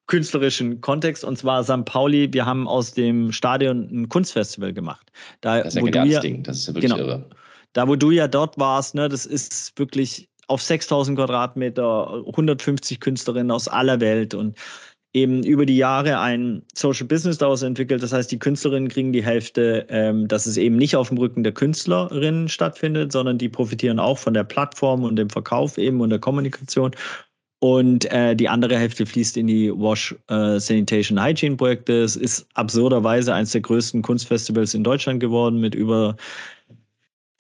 [0.07, 1.25] künstlerischen Kontext.
[1.25, 1.85] Und zwar St.
[1.87, 5.11] Pauli, wir haben aus dem Stadion ein Kunstfestival gemacht.
[5.41, 6.43] Da, das ist ein geniales Ding.
[6.43, 7.27] Das ist ja wirklich genau, irre.
[7.73, 13.51] Da, wo du ja dort warst, ne, das ist wirklich auf 6000 Quadratmeter, 150 Künstlerinnen
[13.51, 14.59] aus aller Welt und
[15.15, 18.03] eben über die Jahre ein Social Business daraus entwickelt.
[18.03, 21.45] Das heißt, die Künstlerinnen kriegen die Hälfte, ähm, dass es eben nicht auf dem Rücken
[21.45, 26.11] der Künstlerinnen stattfindet, sondern die profitieren auch von der Plattform und dem Verkauf eben und
[26.11, 26.91] der Kommunikation.
[27.61, 32.03] Und äh, die andere Hälfte fließt in die Wash äh, Sanitation Hygiene Projekte.
[32.03, 36.17] Es ist absurderweise eines der größten Kunstfestivals in Deutschland geworden mit über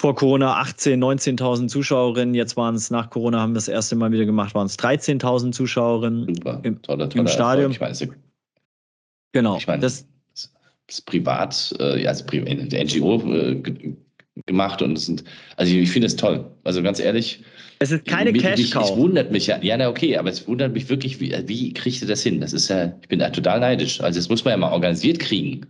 [0.01, 2.35] vor Corona 18, 19.000 Zuschauerinnen.
[2.35, 5.53] Jetzt waren es nach Corona, haben wir das erste Mal wieder gemacht, waren es 13.000
[5.53, 6.61] Zuschauerinnen Super.
[6.63, 7.71] Im, tolle, tolle im Stadion.
[7.71, 7.97] Ich meine,
[9.33, 9.57] genau.
[9.57, 10.51] Ich meine, das, das
[10.89, 13.63] ist privat, äh, also der NGO äh,
[14.47, 15.25] gemacht und es sind,
[15.57, 16.45] also ich, ich finde es toll.
[16.65, 17.45] Also ganz ehrlich.
[17.79, 18.91] Es ist keine Cash-Cow.
[18.91, 22.03] Es wundert mich ja, ja, na okay, aber es wundert mich wirklich, wie, wie kriegt
[22.03, 22.41] ihr das hin?
[22.41, 24.01] Das ist ja, ich bin da total neidisch.
[24.01, 25.67] Also das muss man ja mal organisiert kriegen.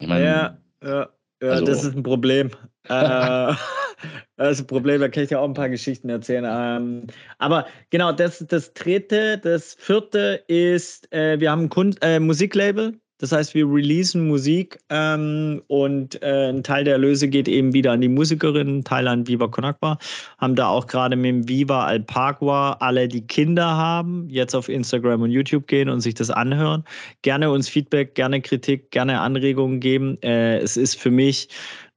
[0.00, 1.08] Meine, ja, ja.
[1.42, 2.50] Ja, also, das ist ein Problem.
[2.88, 3.54] Äh,
[4.36, 6.44] das ist ein Problem, da kann ich dir auch ein paar Geschichten erzählen.
[6.48, 7.06] Ähm,
[7.38, 12.98] aber genau, das, das dritte, das vierte ist, äh, wir haben ein Kun äh, Musiklabel,
[13.22, 17.92] das heißt, wir releasen Musik ähm, und äh, ein Teil der Erlöse geht eben wieder
[17.92, 19.96] an die Musikerinnen, Teil an Viva Conakwa.
[20.38, 25.22] Haben da auch gerade mit dem Viva Alpagua alle, die Kinder haben, jetzt auf Instagram
[25.22, 26.82] und YouTube gehen und sich das anhören.
[27.22, 30.20] Gerne uns Feedback, gerne Kritik, gerne Anregungen geben.
[30.22, 31.48] Äh, es ist für mich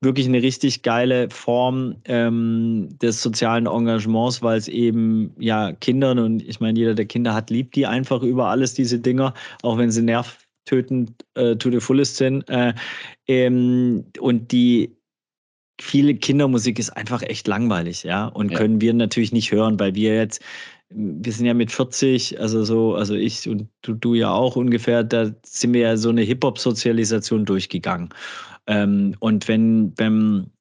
[0.06, 6.41] wirklich eine richtig geile Form ähm, des sozialen Engagements, weil es eben ja Kindern und
[6.48, 9.91] ich meine, jeder, der Kinder hat, liebt die einfach über alles, diese Dinger, auch wenn
[9.91, 12.50] sie nerv tötend äh, to the fullest sind.
[12.50, 12.74] Äh,
[13.28, 14.96] ähm, und die
[15.80, 18.28] viele Kindermusik ist einfach echt langweilig, ja.
[18.28, 18.58] Und ja.
[18.58, 20.41] können wir natürlich nicht hören, weil wir jetzt,
[20.89, 25.04] wir sind ja mit 40, also so, also ich und du, du ja auch ungefähr,
[25.04, 28.10] da sind wir ja so eine Hip-Hop-Sozialisation durchgegangen.
[28.67, 30.51] Ähm, und wenn, wenn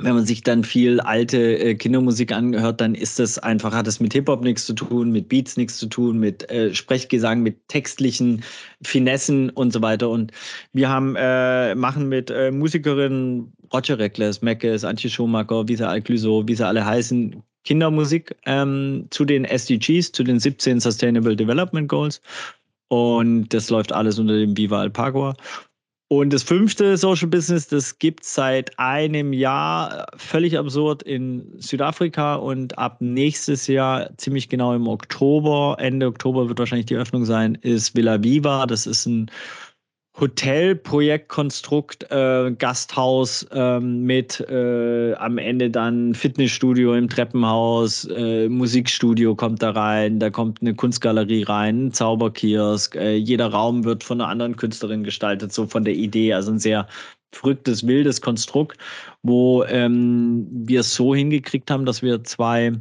[0.00, 4.00] wenn man sich dann viel alte äh, Kindermusik angehört, dann ist das einfach, hat es
[4.00, 8.42] mit Hip-Hop nichts zu tun, mit Beats nichts zu tun, mit äh, Sprechgesang, mit textlichen
[8.82, 10.08] Finessen und so weiter.
[10.08, 10.32] Und
[10.72, 16.02] wir haben, äh, machen mit äh, Musikerinnen Roger Reckless, Meckes, Antje Schumacher, wie sie alle
[16.02, 21.88] Clüso, wie sie alle heißen, Kindermusik ähm, zu den SDGs, zu den 17 Sustainable Development
[21.88, 22.20] Goals.
[22.88, 25.34] Und das läuft alles unter dem Viva Alpagua.
[26.10, 32.36] Und das fünfte Social Business, das gibt es seit einem Jahr völlig absurd in Südafrika
[32.36, 37.56] und ab nächstes Jahr, ziemlich genau im Oktober, Ende Oktober wird wahrscheinlich die Öffnung sein,
[37.60, 38.64] ist Villa Viva.
[38.64, 39.30] Das ist ein
[40.20, 49.62] Hotelprojektkonstrukt, äh, Gasthaus äh, mit äh, am Ende dann Fitnessstudio im Treppenhaus, äh, Musikstudio kommt
[49.62, 54.30] da rein, da kommt eine Kunstgalerie rein, ein Zauberkiosk, äh, jeder Raum wird von einer
[54.30, 56.88] anderen Künstlerin gestaltet, so von der Idee, also ein sehr
[57.32, 58.78] verrücktes, wildes Konstrukt,
[59.22, 62.72] wo ähm, wir es so hingekriegt haben, dass wir zwei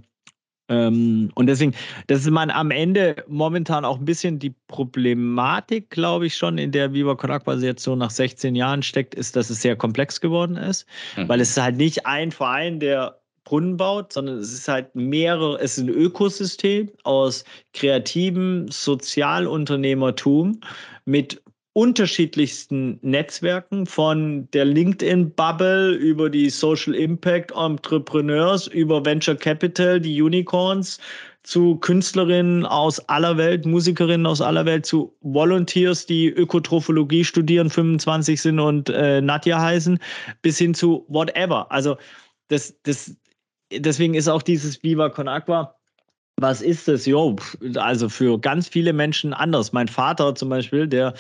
[0.70, 1.74] ähm, und deswegen,
[2.08, 6.72] das ist man am Ende momentan auch ein bisschen die Problematik, glaube ich, schon, in
[6.72, 10.20] der Viva Con Agua jetzt so nach 16 Jahren steckt, ist, dass es sehr komplex
[10.20, 11.30] geworden ist, mhm.
[11.30, 15.58] weil es ist halt nicht ein Verein, der Brunnen baut, sondern es ist halt mehrere,
[15.62, 20.60] es ist ein Ökosystem aus kreativem Sozialunternehmertum
[21.06, 21.42] mit
[21.78, 30.98] unterschiedlichsten Netzwerken, von der LinkedIn-Bubble über die Social Impact Entrepreneurs, über Venture Capital, die Unicorns,
[31.44, 38.42] zu Künstlerinnen aus aller Welt, Musikerinnen aus aller Welt, zu Volunteers, die Ökotrophologie studieren, 25
[38.42, 40.00] sind und äh, Nadja heißen,
[40.42, 41.72] bis hin zu whatever.
[41.72, 41.96] Also
[42.48, 43.16] das, das,
[43.72, 45.78] deswegen ist auch dieses Viva Con Aqua
[46.40, 47.08] was ist das?
[47.08, 47.36] Jo,
[47.78, 49.74] also für ganz viele Menschen anders.
[49.74, 51.16] Mein Vater zum Beispiel, der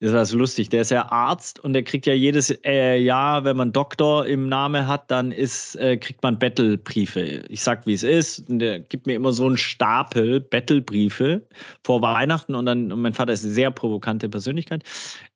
[0.00, 0.68] das war so lustig.
[0.68, 4.48] Der ist ja Arzt und der kriegt ja jedes äh, Jahr, wenn man Doktor im
[4.48, 7.44] Namen hat, dann ist, äh, kriegt man Bettelbriefe.
[7.48, 8.48] Ich sag, wie es ist.
[8.50, 11.46] Und der gibt mir immer so einen Stapel Bettelbriefe
[11.82, 14.84] vor Weihnachten und dann, und mein Vater ist eine sehr provokante Persönlichkeit.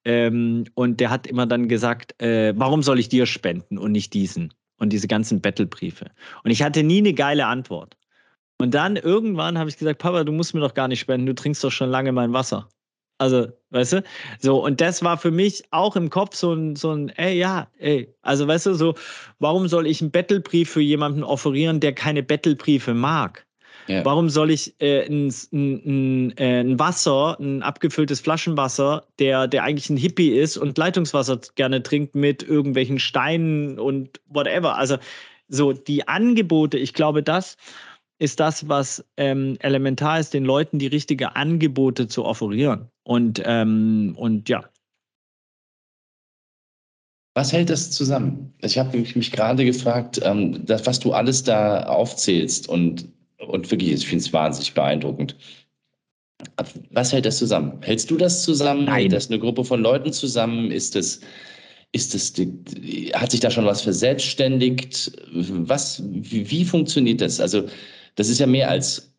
[0.04, 4.12] Ähm, und der hat immer dann gesagt, äh, warum soll ich dir spenden und nicht
[4.12, 4.52] diesen?
[4.78, 6.06] Und diese ganzen Bettelbriefe.
[6.42, 7.96] Und ich hatte nie eine geile Antwort.
[8.58, 11.34] Und dann irgendwann habe ich gesagt, Papa, du musst mir doch gar nicht spenden, du
[11.34, 12.68] trinkst doch schon lange mein Wasser.
[13.20, 14.02] Also, weißt du?
[14.38, 17.68] So, und das war für mich auch im Kopf so ein, so ein, ey, ja,
[17.78, 18.08] ey.
[18.22, 18.94] Also, weißt du, so,
[19.40, 23.44] warum soll ich einen Battlebrief für jemanden offerieren, der keine Battlebriefe mag?
[23.88, 24.06] Ja.
[24.06, 29.90] Warum soll ich äh, ein, ein, äh, ein, Wasser, ein abgefülltes Flaschenwasser, der, der eigentlich
[29.90, 34.78] ein Hippie ist und Leitungswasser gerne trinkt mit irgendwelchen Steinen und whatever?
[34.78, 34.96] Also,
[35.48, 37.58] so die Angebote, ich glaube, das
[38.20, 42.90] ist das, was ähm, elementar ist, den Leuten die richtigen Angebote zu offerieren.
[43.02, 44.62] Und, ähm, und ja.
[47.34, 48.52] Was hält das zusammen?
[48.60, 53.92] Ich habe mich, gerade gefragt, ähm, das, was du alles da aufzählst und, und wirklich,
[53.92, 55.34] ich finde es wahnsinnig beeindruckend.
[56.90, 57.78] Was hält das zusammen?
[57.80, 58.84] Hältst du das zusammen?
[58.84, 59.00] Nein.
[59.00, 60.70] Hält das eine Gruppe von Leuten zusammen?
[60.70, 61.20] Ist es,
[61.92, 62.34] ist es,
[63.14, 65.10] hat sich da schon was verselbstständigt?
[65.32, 67.40] Was, wie, wie funktioniert das?
[67.40, 67.66] Also,
[68.16, 69.12] das ist ja mehr als,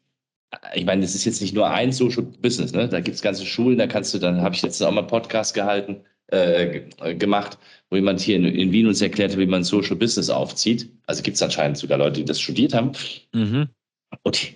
[0.73, 2.89] ich meine, das ist jetzt nicht nur ein Social Business, ne?
[2.89, 5.07] Da gibt es ganze Schulen, da kannst du, dann habe ich letztens auch mal einen
[5.07, 6.81] Podcast gehalten, äh,
[7.15, 7.57] gemacht,
[7.89, 10.89] wo jemand hier in, in, Wien uns erklärte, wie man Social Business aufzieht.
[11.05, 12.93] Also gibt es anscheinend sogar Leute, die das studiert haben.
[13.33, 13.67] Mhm.
[14.23, 14.53] Und,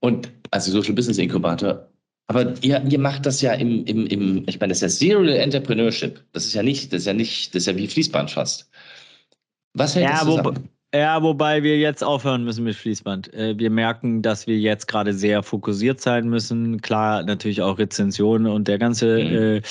[0.00, 1.88] und also Social Business Inkubator.
[2.28, 5.36] Aber ihr, ihr macht das ja im, im, im, ich meine, das ist ja Serial
[5.36, 6.22] Entrepreneurship.
[6.32, 8.68] Das ist ja nicht, das ist ja nicht, das ist ja wie Fließband fast.
[9.74, 10.68] Was hält ja, das zusammen?
[10.96, 13.34] Ja, wobei wir jetzt aufhören müssen mit Fließband.
[13.34, 16.80] Äh, wir merken, dass wir jetzt gerade sehr fokussiert sein müssen.
[16.80, 19.56] Klar, natürlich auch Rezensionen und der ganze mhm.
[19.56, 19.62] äh,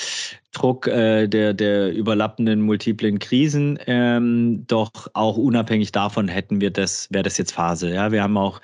[0.52, 3.78] Druck äh, der, der überlappenden multiplen Krisen.
[3.86, 7.92] Ähm, doch auch unabhängig davon hätten wir das, wäre das jetzt Phase.
[7.92, 8.60] Ja, wir haben auch,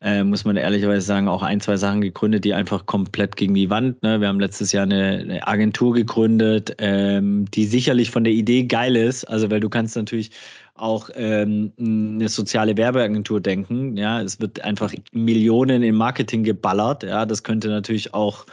[0.00, 3.68] äh, muss man ehrlicherweise sagen, auch ein, zwei Sachen gegründet, die einfach komplett gegen die
[3.70, 4.02] Wand.
[4.02, 4.20] Ne?
[4.20, 8.96] Wir haben letztes Jahr eine, eine Agentur gegründet, ähm, die sicherlich von der Idee geil
[8.96, 9.24] ist.
[9.24, 10.30] Also, weil du kannst natürlich
[10.74, 13.96] auch ähm, eine soziale Werbeagentur denken.
[13.96, 17.04] Ja, es wird einfach Millionen in Marketing geballert.
[17.04, 18.44] Ja, das könnte natürlich auch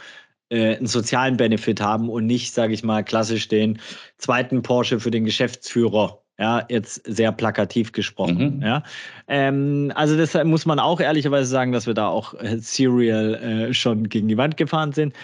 [0.50, 3.80] äh, einen sozialen Benefit haben und nicht, sage ich mal, klassisch den
[4.18, 8.58] zweiten Porsche für den Geschäftsführer Ja, jetzt sehr plakativ gesprochen.
[8.58, 8.62] Mhm.
[8.62, 8.82] Ja,
[9.28, 13.74] ähm, also deshalb muss man auch ehrlicherweise sagen, dass wir da auch äh, Serial äh,
[13.74, 15.14] schon gegen die Wand gefahren sind.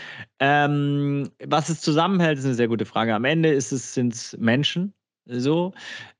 [0.40, 3.14] Ähm, was es zusammenhält, ist eine sehr gute Frage.
[3.14, 4.94] Am Ende ist es sind es Menschen,
[5.26, 5.72] so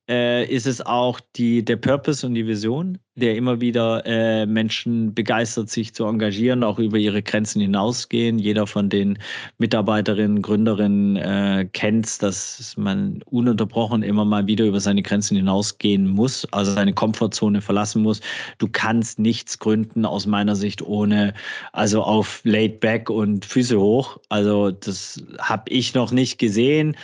[0.09, 5.13] äh, ist es auch die, der Purpose und die Vision, der immer wieder äh, Menschen
[5.13, 8.39] begeistert, sich zu engagieren, auch über ihre Grenzen hinausgehen.
[8.39, 9.19] Jeder von den
[9.59, 16.47] Mitarbeiterinnen, Gründerinnen äh, kennt, dass man ununterbrochen immer mal wieder über seine Grenzen hinausgehen muss,
[16.53, 18.21] also seine Komfortzone verlassen muss.
[18.59, 21.35] Du kannst nichts gründen aus meiner Sicht ohne,
[21.73, 24.19] also auf Laid Back und Füße hoch.
[24.31, 26.97] Also das habe ich noch nicht gesehen.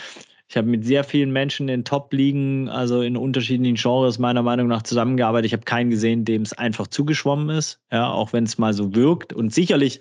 [0.54, 4.84] Ich habe mit sehr vielen Menschen in Top-Ligen, also in unterschiedlichen Genres meiner Meinung nach
[4.84, 5.46] zusammengearbeitet.
[5.46, 8.94] Ich habe keinen gesehen, dem es einfach zugeschwommen ist, ja, auch wenn es mal so
[8.94, 9.32] wirkt.
[9.32, 9.98] Und sicherlich,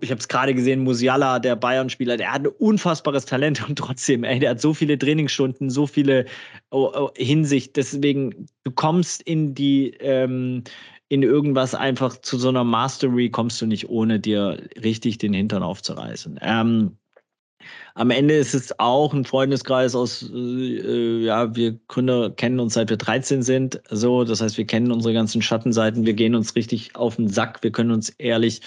[0.00, 4.24] ich habe es gerade gesehen, Musiala, der Bayern-Spieler, der hat ein unfassbares Talent und trotzdem,
[4.24, 6.24] ey, der hat so viele Trainingsstunden, so viele
[6.72, 7.76] oh, oh, Hinsicht.
[7.76, 10.64] Deswegen, du kommst in die ähm,
[11.10, 15.62] in irgendwas einfach zu so einer Mastery kommst du nicht, ohne dir richtig den Hintern
[15.62, 16.40] aufzureißen.
[16.42, 16.98] Ähm,
[17.98, 22.90] am Ende ist es auch ein Freundeskreis aus, äh, ja, wir Gründer kennen uns seit
[22.90, 23.80] wir 13 sind.
[23.90, 27.60] So, das heißt, wir kennen unsere ganzen Schattenseiten, wir gehen uns richtig auf den Sack,
[27.62, 28.60] wir können uns ehrlich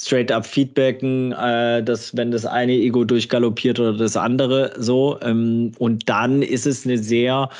[0.00, 5.18] straight up feedbacken, äh, dass wenn das eine Ego durchgaloppiert oder das andere so.
[5.22, 7.50] Ähm, und dann ist es eine sehr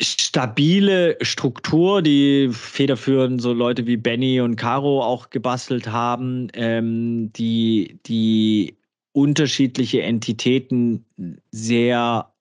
[0.00, 7.98] stabile Struktur, die federführend so Leute wie Benny und Caro auch gebastelt haben, ähm, die,
[8.06, 8.76] die
[9.12, 11.06] unterschiedliche Entitäten
[11.50, 12.32] sehr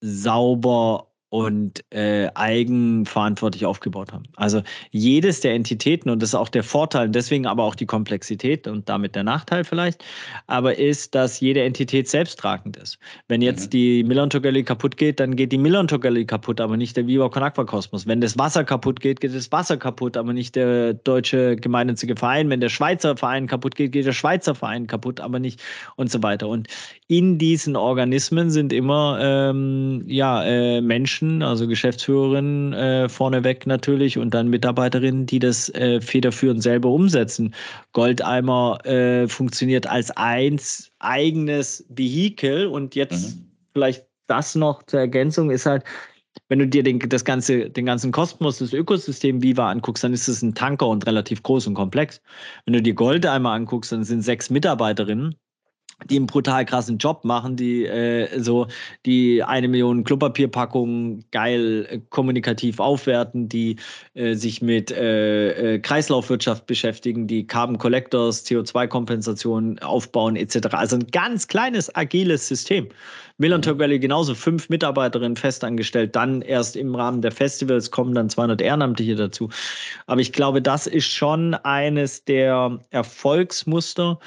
[0.00, 4.24] sauber und äh, eigenverantwortlich aufgebaut haben.
[4.36, 8.68] Also jedes der Entitäten, und das ist auch der Vorteil, deswegen aber auch die Komplexität
[8.68, 10.04] und damit der Nachteil vielleicht,
[10.46, 12.98] aber ist, dass jede Entität selbsttragend ist.
[13.28, 13.70] Wenn jetzt mhm.
[13.70, 17.30] die Millern Gallery kaputt geht, dann geht die Millern Gallery kaputt, aber nicht der Viva
[17.30, 18.06] Con Aqua Kosmos.
[18.06, 22.50] Wenn das Wasser kaputt geht, geht das Wasser kaputt, aber nicht der deutsche gemeinnützige Verein.
[22.50, 25.62] Wenn der Schweizer Verein kaputt geht, geht der Schweizer Verein kaputt, aber nicht
[25.96, 26.46] und so weiter.
[26.48, 26.68] Und
[27.08, 34.18] in diesen Organismen sind immer ähm, ja, äh, Menschen, Menschen, also Geschäftsführerinnen äh, vorneweg natürlich
[34.18, 37.54] und dann Mitarbeiterinnen, die das äh, federführend selber umsetzen.
[37.92, 43.50] Goldeimer äh, funktioniert als eins eigenes Vehikel und jetzt mhm.
[43.72, 45.84] vielleicht das noch zur Ergänzung ist halt,
[46.48, 50.28] wenn du dir den, das ganze, den ganzen Kosmos, das Ökosystem Viva anguckst, dann ist
[50.28, 52.20] es ein Tanker und relativ groß und komplex.
[52.64, 55.36] Wenn du dir Goldeimer anguckst, dann sind sechs Mitarbeiterinnen
[56.10, 58.66] die einen brutal krassen Job machen, die äh, so
[59.06, 63.76] die eine Million Klopapierpackungen geil äh, kommunikativ aufwerten, die
[64.14, 70.68] äh, sich mit äh, äh, Kreislaufwirtschaft beschäftigen, die Carbon Collectors, CO2-Kompensation aufbauen etc.
[70.72, 72.88] Also ein ganz kleines, agiles System.
[73.38, 78.60] Milan Valley genauso, fünf Mitarbeiterinnen festangestellt, dann erst im Rahmen der Festivals kommen dann 200
[78.60, 79.48] Ehrenamtliche dazu.
[80.06, 84.20] Aber ich glaube, das ist schon eines der Erfolgsmuster,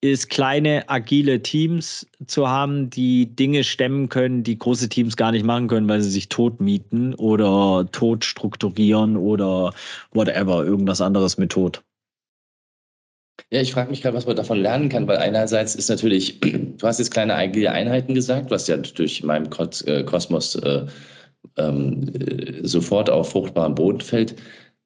[0.00, 5.44] ist, kleine, agile Teams zu haben, die Dinge stemmen können, die große Teams gar nicht
[5.44, 9.72] machen können, weil sie sich tot mieten oder tot strukturieren oder
[10.12, 11.82] whatever, irgendwas anderes mit tot.
[13.50, 16.82] Ja, ich frage mich gerade, was man davon lernen kann, weil einerseits ist natürlich, du
[16.82, 19.48] hast jetzt kleine agile Einheiten gesagt, was ja durch meinem
[19.86, 20.86] äh, Kosmos äh,
[21.56, 24.36] ähm, äh, sofort auf fruchtbaren Boden fällt.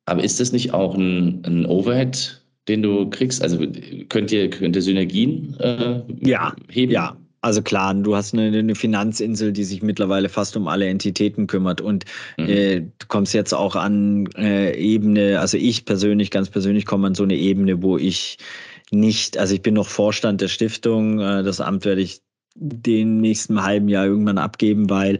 [0.04, 2.39] Aber ist das nicht auch ein, ein Overhead?
[2.70, 3.42] Den du kriegst?
[3.42, 3.58] Also
[4.08, 6.92] könnt ihr, könnt ihr Synergien äh, ja, heben?
[6.92, 11.46] Ja, also klar, du hast eine, eine, Finanzinsel, die sich mittlerweile fast um alle Entitäten
[11.46, 12.04] kümmert und
[12.36, 12.48] mhm.
[12.48, 17.14] äh, du kommst jetzt auch an äh, Ebene, also ich persönlich, ganz persönlich komme an
[17.14, 18.38] so eine Ebene, wo ich
[18.90, 22.20] nicht, also ich bin noch Vorstand der Stiftung, äh, das Amt werde ich
[22.54, 25.18] den nächsten halben Jahr irgendwann abgeben, weil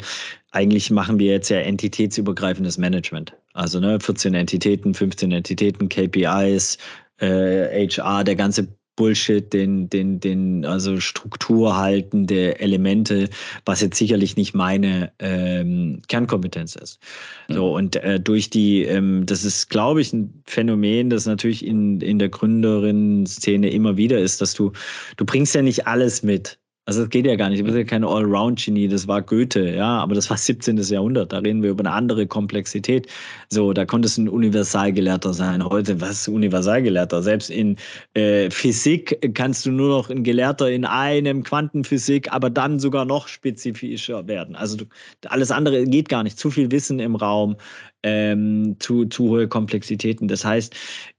[0.50, 3.32] eigentlich machen wir jetzt ja entitätsübergreifendes Management.
[3.54, 6.78] Also ne, 14 Entitäten, 15 Entitäten, KPIs,
[7.20, 8.68] äh, HR, der ganze
[9.00, 13.30] Bullshit, den, den, den, also Struktur haltende Elemente,
[13.64, 17.00] was jetzt sicherlich nicht meine ähm, Kernkompetenz ist.
[17.48, 17.54] Mhm.
[17.54, 22.02] So, und äh, durch die, ähm, das ist, glaube ich, ein Phänomen, das natürlich in,
[22.02, 24.72] in der Gründerin-Szene immer wieder ist, dass du,
[25.16, 26.59] du bringst ja nicht alles mit.
[26.86, 27.60] Also das geht ja gar nicht.
[27.60, 30.78] Du bist ja kein Allround-Genie, das war Goethe, ja, aber das war 17.
[30.78, 31.32] Jahrhundert.
[31.32, 33.06] Da reden wir über eine andere Komplexität.
[33.50, 35.62] So, da konntest du ein Universalgelehrter sein.
[35.64, 37.22] Heute, was ist Universalgelehrter?
[37.22, 37.76] Selbst in
[38.14, 43.28] äh, Physik kannst du nur noch ein Gelehrter in einem Quantenphysik, aber dann sogar noch
[43.28, 44.56] spezifischer werden.
[44.56, 44.84] Also du,
[45.28, 46.38] alles andere geht gar nicht.
[46.38, 47.56] Zu viel Wissen im Raum,
[48.02, 50.28] ähm, zu, zu hohe Komplexitäten.
[50.28, 50.74] Das heißt,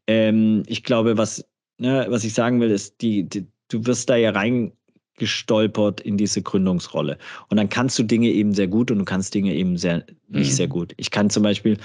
[0.07, 1.45] ähm, ich glaube, was,
[1.77, 4.73] ne, was ich sagen will, ist, die, die du wirst da ja rein
[5.17, 7.17] gestolpert in diese Gründungsrolle.
[7.49, 10.51] Und dann kannst du Dinge eben sehr gut und du kannst Dinge eben sehr nicht
[10.51, 10.55] mhm.
[10.55, 10.93] sehr gut.
[10.97, 11.77] Ich kann zum Beispiel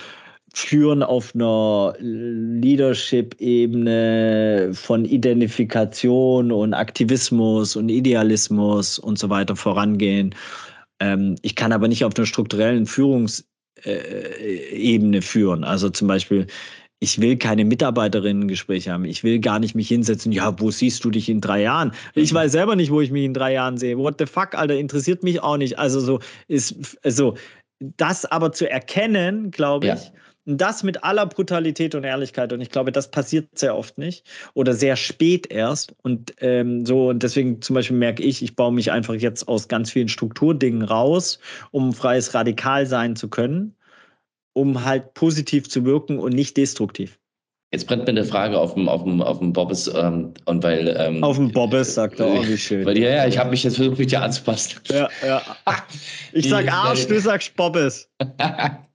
[0.54, 10.34] führen auf einer Leadership-Ebene von Identifikation und Aktivismus und Idealismus und so weiter vorangehen.
[10.98, 15.62] Ähm, ich kann aber nicht auf einer strukturellen Führungsebene führen.
[15.62, 16.46] Also zum Beispiel,
[16.98, 19.04] ich will keine Mitarbeiterinnen-Gespräche haben.
[19.04, 21.92] Ich will gar nicht mich hinsetzen, ja, wo siehst du dich in drei Jahren?
[22.14, 22.36] Ich mhm.
[22.36, 23.98] weiß selber nicht, wo ich mich in drei Jahren sehe.
[23.98, 25.78] What the fuck, Alter, interessiert mich auch nicht.
[25.78, 27.36] Also so ist, also
[27.78, 30.12] das aber zu erkennen, glaube ich, ja
[30.46, 32.52] und das mit aller Brutalität und Ehrlichkeit.
[32.52, 35.94] Und ich glaube, das passiert sehr oft nicht oder sehr spät erst.
[36.02, 39.68] Und ähm, so, und deswegen zum Beispiel merke ich, ich baue mich einfach jetzt aus
[39.68, 41.40] ganz vielen Strukturdingen raus,
[41.72, 43.74] um freies Radikal sein zu können,
[44.56, 47.18] um halt positiv zu wirken und nicht destruktiv.
[47.72, 50.96] Jetzt brennt mir eine Frage auf dem, auf dem, auf dem Bobbes ähm, und weil.
[50.98, 52.86] Ähm, auf dem Bobbes, sagt er, oh, wie schön.
[52.86, 54.80] Weil, ja, ja, ich habe mich jetzt versucht, mich dir anzupassen.
[54.88, 55.42] Ja, ja.
[56.32, 58.08] Ich sag Arsch, du sagst Bobbes.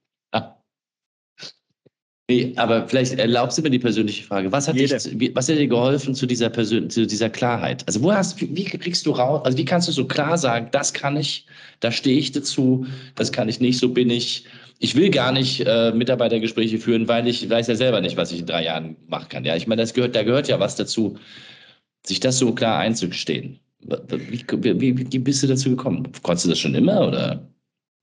[2.29, 4.53] Nee, aber vielleicht erlaubst du mir die persönliche Frage.
[4.53, 4.89] Was hat, dich,
[5.35, 7.83] was hat dir geholfen zu dieser, Persön zu dieser Klarheit?
[7.87, 10.93] Also wo hast, wie kriegst du raus, also wie kannst du so klar sagen, das
[10.93, 11.45] kann ich,
[11.81, 12.85] da stehe ich dazu,
[13.15, 14.45] das kann ich nicht, so bin ich.
[14.83, 18.39] Ich will gar nicht äh, Mitarbeitergespräche führen, weil ich weiß ja selber nicht, was ich
[18.39, 19.45] in drei Jahren machen kann.
[19.45, 21.19] Ja, ich meine, das gehört, da gehört ja was dazu,
[22.05, 23.59] sich das so klar einzugestehen.
[23.81, 24.43] Wie,
[24.81, 26.11] wie, wie bist du dazu gekommen?
[26.23, 27.47] Konntest du das schon immer oder?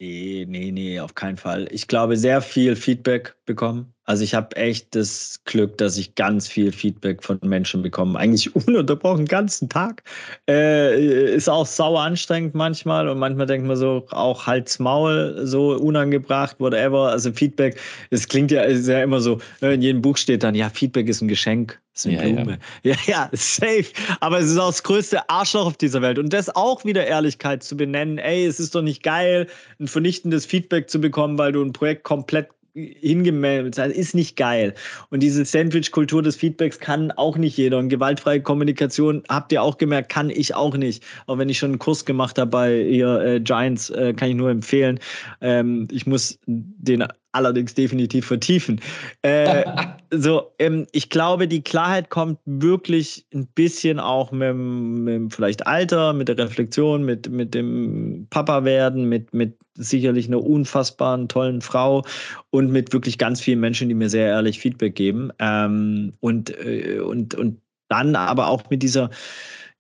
[0.01, 1.67] Nee, nee, nee, auf keinen Fall.
[1.73, 3.93] Ich glaube, sehr viel Feedback bekommen.
[4.05, 8.17] Also ich habe echt das Glück, dass ich ganz viel Feedback von Menschen bekomme.
[8.17, 10.05] Eigentlich ununterbrochen, den ganzen Tag.
[10.49, 15.75] Äh, ist auch sauer anstrengend manchmal und manchmal denkt man so, auch Hals Maul, so
[15.77, 17.11] unangebracht, whatever.
[17.11, 17.81] Also Feedback,
[18.11, 21.09] es klingt ja, ist ja immer so, ne, in jedem Buch steht dann, ja, Feedback
[21.09, 21.81] ist ein Geschenk.
[21.99, 22.59] Ist eine ja, Blume.
[22.85, 22.95] Ja.
[22.95, 23.87] ja, ja, safe.
[24.21, 26.19] Aber es ist auch das größte Arschloch auf dieser Welt.
[26.19, 28.19] Und das auch wieder Ehrlichkeit zu benennen.
[28.19, 29.49] Ey, es ist doch nicht geil,
[29.81, 34.75] ein vernichtendes Feedback zu bekommen, weil du ein Projekt komplett hingemeldet sein, ist nicht geil.
[35.11, 37.79] Und diese Sandwich-Kultur des Feedbacks kann auch nicht jeder.
[37.79, 41.03] Und gewaltfreie Kommunikation, habt ihr auch gemerkt, kann ich auch nicht.
[41.27, 44.37] Auch wenn ich schon einen Kurs gemacht habe bei ihr äh, Giants, äh, kann ich
[44.37, 45.01] nur empfehlen.
[45.41, 48.81] Ähm, ich muss den allerdings definitiv vertiefen.
[49.23, 49.65] Äh,
[50.11, 56.13] so, ähm, ich glaube, die Klarheit kommt wirklich ein bisschen auch mit, mit vielleicht Alter,
[56.13, 62.05] mit der Reflexion, mit, mit dem Papa werden, mit, mit sicherlich einer unfassbaren, tollen Frau
[62.51, 65.31] und mit wirklich ganz vielen Menschen, die mir sehr ehrlich Feedback geben.
[65.39, 69.11] Ähm, und, äh, und, und dann aber auch mit dieser,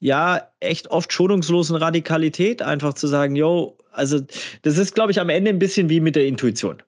[0.00, 4.20] ja, echt oft schonungslosen Radikalität, einfach zu sagen, yo, also
[4.62, 6.82] das ist, glaube ich, am Ende ein bisschen wie mit der Intuition.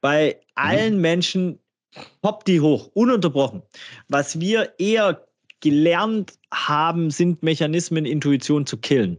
[0.00, 0.40] Bei mhm.
[0.54, 1.58] allen Menschen
[2.22, 3.62] poppt die hoch, ununterbrochen.
[4.08, 5.26] Was wir eher
[5.60, 9.18] gelernt haben, sind Mechanismen, Intuition zu killen.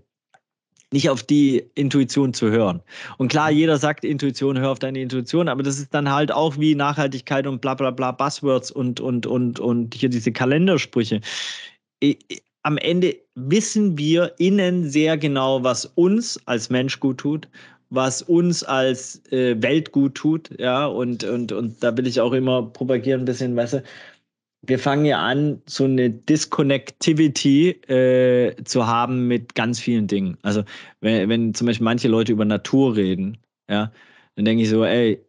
[0.91, 2.81] Nicht auf die Intuition zu hören.
[3.17, 3.57] Und klar, mhm.
[3.57, 7.47] jeder sagt Intuition, hör auf deine Intuition, aber das ist dann halt auch wie Nachhaltigkeit
[7.47, 11.21] und bla bla bla Buzzwords und, und, und, und hier diese Kalendersprüche.
[12.63, 17.47] Am Ende wissen wir innen sehr genau, was uns als Mensch gut tut
[17.89, 22.33] was uns als äh, Welt gut tut, ja, und, und, und da will ich auch
[22.33, 23.83] immer propagieren, ein bisschen, weißt du,
[24.67, 30.37] wir fangen ja an, so eine Disconnectivity äh, zu haben mit ganz vielen Dingen.
[30.41, 30.63] Also,
[31.01, 33.37] wenn, wenn zum Beispiel manche Leute über Natur reden,
[33.69, 33.91] ja,
[34.35, 35.23] dann denke ich so, ey,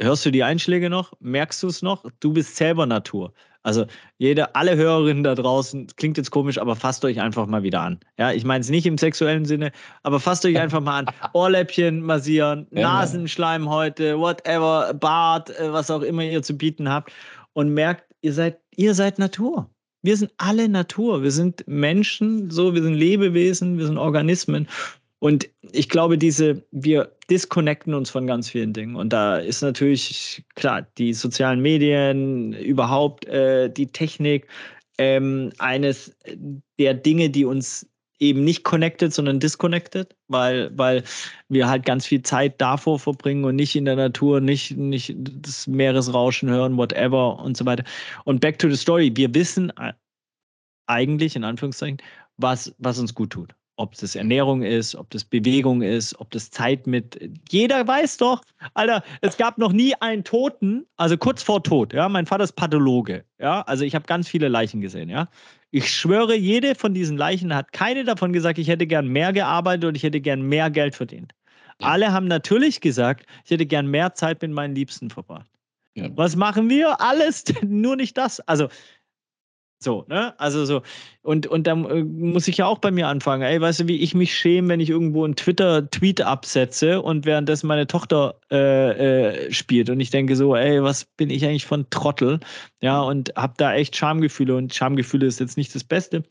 [0.00, 1.12] hörst du die Einschläge noch?
[1.20, 2.04] Merkst du es noch?
[2.20, 3.32] Du bist selber Natur.
[3.62, 7.80] Also jede, alle Hörerinnen da draußen, klingt jetzt komisch, aber fasst euch einfach mal wieder
[7.80, 7.98] an.
[8.16, 9.72] Ja, ich meine es nicht im sexuellen Sinne,
[10.04, 11.06] aber fasst euch einfach mal an.
[11.34, 17.12] Ohrläppchen massieren, Nasenschleimhäute, whatever, Bart, äh, was auch immer ihr zu bieten habt
[17.52, 19.70] und merkt, ihr seid, ihr seid Natur.
[20.02, 21.22] Wir sind alle Natur.
[21.22, 24.68] Wir sind Menschen, so, wir sind Lebewesen, wir sind Organismen.
[25.18, 28.94] Und ich glaube, diese, wir disconnecten uns von ganz vielen Dingen.
[28.94, 34.46] Und da ist natürlich, klar, die sozialen Medien, überhaupt äh, die Technik,
[34.98, 36.14] ähm, eines
[36.78, 37.88] der Dinge, die uns
[38.18, 41.04] eben nicht connected, sondern disconnected, weil, weil
[41.48, 45.66] wir halt ganz viel Zeit davor verbringen und nicht in der Natur, nicht, nicht das
[45.66, 47.84] Meeresrauschen hören, whatever und so weiter.
[48.24, 49.72] Und back to the story, wir wissen
[50.86, 51.98] eigentlich, in Anführungszeichen,
[52.36, 56.50] was, was uns gut tut ob das Ernährung ist, ob das Bewegung ist, ob das
[56.50, 57.18] Zeit mit.
[57.48, 58.42] Jeder weiß doch,
[58.74, 62.08] Alter, es gab noch nie einen Toten, also kurz vor Tod, ja.
[62.08, 63.62] Mein Vater ist Pathologe, ja.
[63.62, 65.28] Also ich habe ganz viele Leichen gesehen, ja.
[65.70, 69.84] Ich schwöre, jede von diesen Leichen hat keine davon gesagt, ich hätte gern mehr gearbeitet
[69.84, 71.34] und ich hätte gern mehr Geld verdient.
[71.80, 71.88] Ja.
[71.88, 75.46] Alle haben natürlich gesagt, ich hätte gern mehr Zeit mit meinen Liebsten verbracht.
[75.94, 76.08] Ja.
[76.16, 77.00] Was machen wir?
[77.00, 78.40] Alles, nur nicht das.
[78.40, 78.68] Also
[79.80, 80.38] So, ne?
[80.40, 80.82] Also so,
[81.22, 83.42] und, und dann äh, muss ich ja auch bei mir anfangen.
[83.42, 87.68] Ey, weißt du, wie ich mich schäme, wenn ich irgendwo einen Twitter-Tweet absetze und währenddessen
[87.68, 89.88] meine Tochter äh, äh, spielt.
[89.88, 92.40] Und ich denke so, ey, was bin ich eigentlich von Trottel?
[92.82, 94.56] Ja, und habe da echt Schamgefühle.
[94.56, 96.24] Und Schamgefühle ist jetzt nicht das Beste.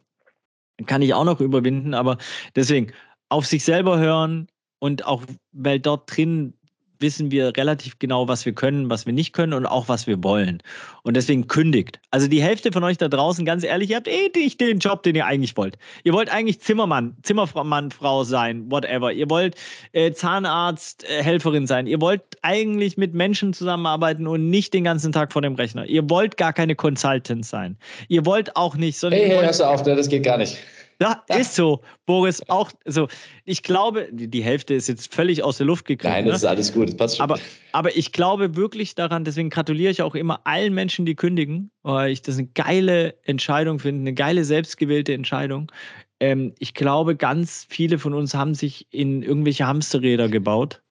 [0.85, 2.17] Kann ich auch noch überwinden, aber
[2.55, 2.91] deswegen
[3.29, 4.47] auf sich selber hören
[4.79, 5.23] und auch,
[5.53, 6.53] weil dort drin
[6.99, 10.23] wissen wir relativ genau, was wir können, was wir nicht können und auch, was wir
[10.23, 10.61] wollen.
[11.03, 11.99] Und deswegen kündigt.
[12.11, 15.03] Also die Hälfte von euch da draußen, ganz ehrlich, ihr habt eh nicht den Job,
[15.03, 15.77] den ihr eigentlich wollt.
[16.03, 19.11] Ihr wollt eigentlich Zimmermann, Zimmermann, Frau sein, whatever.
[19.11, 19.55] Ihr wollt
[19.93, 21.87] äh, Zahnarzt, äh, Helferin sein.
[21.87, 25.85] Ihr wollt eigentlich mit Menschen zusammenarbeiten und nicht den ganzen Tag vor dem Rechner.
[25.85, 27.77] Ihr wollt gar keine Consultant sein.
[28.07, 29.19] Ihr wollt auch nicht, sondern.
[29.21, 30.57] Hey, hey, hörst du auf, das geht gar nicht.
[30.99, 32.41] Ja, ist so, Boris.
[32.49, 33.07] Auch so.
[33.45, 36.13] Ich glaube, die, Hälfte ist jetzt völlig aus der Luft gekommen.
[36.13, 36.47] Nein, das ne?
[36.47, 37.23] ist alles gut, das passt schon.
[37.23, 37.39] Aber,
[37.71, 42.11] aber ich glaube wirklich daran, deswegen gratuliere ich auch immer allen Menschen, die kündigen, weil
[42.11, 45.71] ich das eine geile Entscheidung finde, eine geile selbstgewählte Entscheidung.
[46.19, 50.81] Ähm, ich glaube, ganz viele von uns haben sich in irgendwelche Hamsterräder gebaut.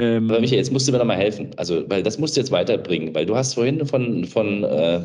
[0.00, 1.50] Ähm, aber Michael, jetzt musst du mir noch mal helfen.
[1.56, 5.04] Also, weil das musst du jetzt weiterbringen, weil du hast vorhin von, von äh,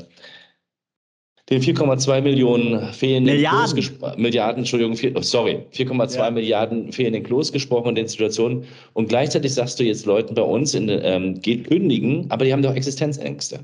[1.50, 3.76] den 4,2 Millionen fehlenden Milliarden.
[3.76, 6.32] Klos Milliarden, Entschuldigung, vier, oh, sorry, 4,2 ja.
[6.32, 8.66] Milliarden fehlenden Klos gesprochen in den Situationen.
[8.94, 12.64] Und gleichzeitig sagst du jetzt Leuten bei uns, in, ähm, geht kündigen, aber die haben
[12.64, 13.64] doch Existenzängste.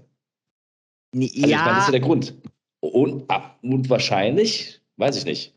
[1.13, 1.21] Ja.
[1.21, 2.35] Also ich meine, das ist ja der Grund.
[2.81, 5.53] Und, ah, und wahrscheinlich, weiß ich nicht.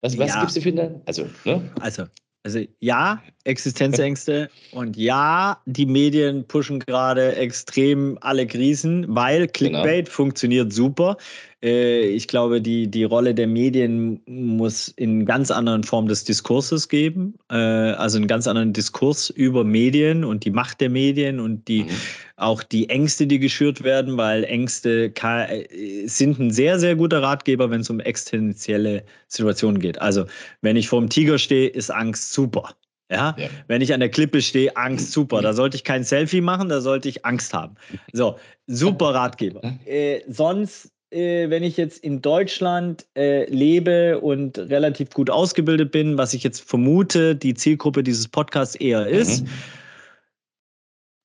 [0.00, 0.40] Was, was ja.
[0.40, 1.02] gibst du für eine?
[1.06, 1.70] Also, ne?
[1.80, 2.04] also,
[2.44, 9.52] also ja, Existenzängste und ja, die Medien pushen gerade extrem alle Krisen, weil genau.
[9.52, 10.14] Clickbait genau.
[10.14, 11.16] funktioniert super.
[11.62, 16.88] Äh, ich glaube, die, die Rolle der Medien muss in ganz anderen Form des Diskurses
[16.88, 21.66] geben, äh, also einen ganz anderen Diskurs über Medien und die Macht der Medien und
[21.66, 21.88] die mhm.
[22.36, 27.70] auch die Ängste, die geschürt werden, weil Ängste äh, sind ein sehr, sehr guter Ratgeber,
[27.70, 30.00] wenn es um existenzielle Situationen geht.
[30.00, 30.26] Also,
[30.60, 32.74] wenn ich vor dem Tiger stehe, ist Angst super.
[33.10, 33.34] Ja?
[33.38, 33.48] ja?
[33.66, 35.42] wenn ich an der Klippe stehe, Angst, super.
[35.42, 37.76] Da sollte ich kein Selfie machen, da sollte ich Angst haben.
[38.12, 39.62] So, super Ratgeber.
[39.86, 46.18] Äh, sonst äh, wenn ich jetzt in Deutschland äh, lebe und relativ gut ausgebildet bin,
[46.18, 49.46] was ich jetzt vermute, die Zielgruppe dieses Podcasts eher ist,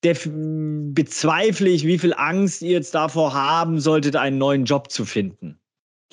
[0.02, 0.94] mhm.
[0.94, 5.58] bezweifle ich, wie viel Angst ihr jetzt davor haben solltet, einen neuen Job zu finden.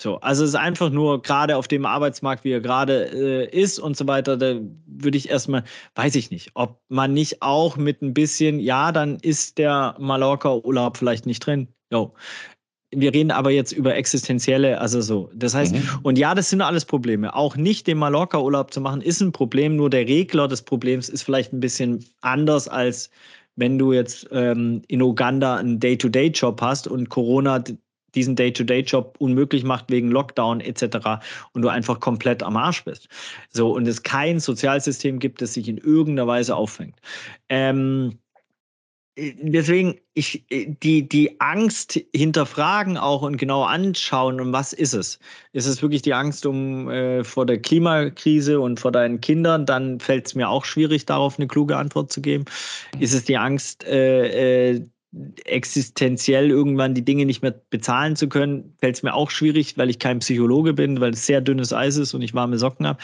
[0.02, 3.78] So, also es ist einfach nur gerade auf dem Arbeitsmarkt, wie er gerade äh, ist
[3.78, 4.56] und so weiter, da
[4.88, 9.18] würde ich erstmal, weiß ich nicht, ob man nicht auch mit ein bisschen, ja, dann
[9.18, 11.68] ist der Mallorca-Urlaub vielleicht nicht drin.
[11.92, 12.14] Jo
[12.94, 15.30] wir reden aber jetzt über existenzielle, also so.
[15.34, 16.00] Das heißt, mhm.
[16.04, 17.34] und ja, das sind alles Probleme.
[17.34, 19.78] Auch nicht den Mallorca-Urlaub zu machen, ist ein Problem.
[19.78, 23.10] Nur der Regler des Problems ist vielleicht ein bisschen anders, als
[23.56, 27.64] wenn du jetzt ähm, in Uganda einen Day-to-Day-Job hast und Corona
[28.16, 31.24] diesen Day-to-Day-Job unmöglich macht wegen Lockdown etc.
[31.54, 33.08] und du einfach komplett am Arsch bist.
[33.50, 36.96] So, und es kein Sozialsystem gibt, das sich in irgendeiner Weise auffängt.
[37.50, 38.20] Ähm,
[39.16, 45.20] äh, deswegen, ich, die, die Angst hinterfragen auch und genau anschauen, und was ist es?
[45.54, 49.66] Ist es wirklich die Angst um äh, vor der Klimakrise und vor deinen Kindern?
[49.66, 52.46] Dann fällt es mir auch schwierig, darauf eine kluge Antwort zu geben.
[53.00, 54.86] Ist es die Angst, äh, äh,
[55.46, 58.76] existenziell irgendwann die Dinge nicht mehr bezahlen zu können?
[58.80, 61.98] Fällt es mir auch schwierig, weil ich kein Psychologe bin, weil es sehr dünnes Eis
[61.98, 63.00] ist und ich warme Socken habe.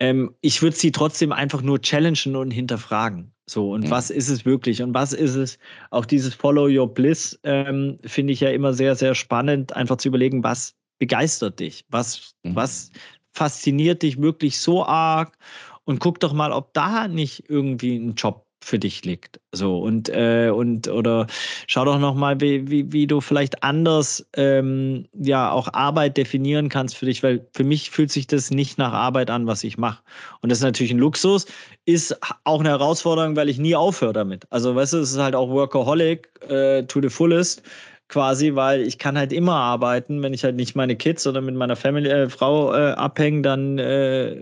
[0.00, 3.32] Ähm, ich würde sie trotzdem einfach nur challengen und hinterfragen.
[3.46, 3.90] So, und mhm.
[3.90, 4.82] was ist es wirklich?
[4.82, 5.58] Und was ist es?
[5.90, 10.08] Auch dieses Follow Your Bliss ähm, finde ich ja immer sehr, sehr spannend, einfach zu
[10.08, 11.84] überlegen, was begeistert dich?
[11.90, 12.56] Was, mhm.
[12.56, 12.90] was
[13.32, 15.36] fasziniert dich wirklich so arg?
[15.84, 19.40] Und guck doch mal, ob da nicht irgendwie ein Job für dich liegt.
[19.52, 21.26] So und äh, und oder
[21.66, 26.68] schau doch noch mal, wie, wie, wie du vielleicht anders ähm, ja auch Arbeit definieren
[26.68, 29.78] kannst für dich, weil für mich fühlt sich das nicht nach Arbeit an, was ich
[29.78, 30.02] mache.
[30.42, 31.46] Und das ist natürlich ein Luxus,
[31.86, 34.46] ist auch eine Herausforderung, weil ich nie aufhöre damit.
[34.50, 37.62] Also weißt du, es ist halt auch Workaholic äh, to the fullest
[38.08, 41.54] quasi, weil ich kann halt immer arbeiten, wenn ich halt nicht meine Kids oder mit
[41.54, 44.36] meiner Family, äh, Frau äh, abhänge, dann äh,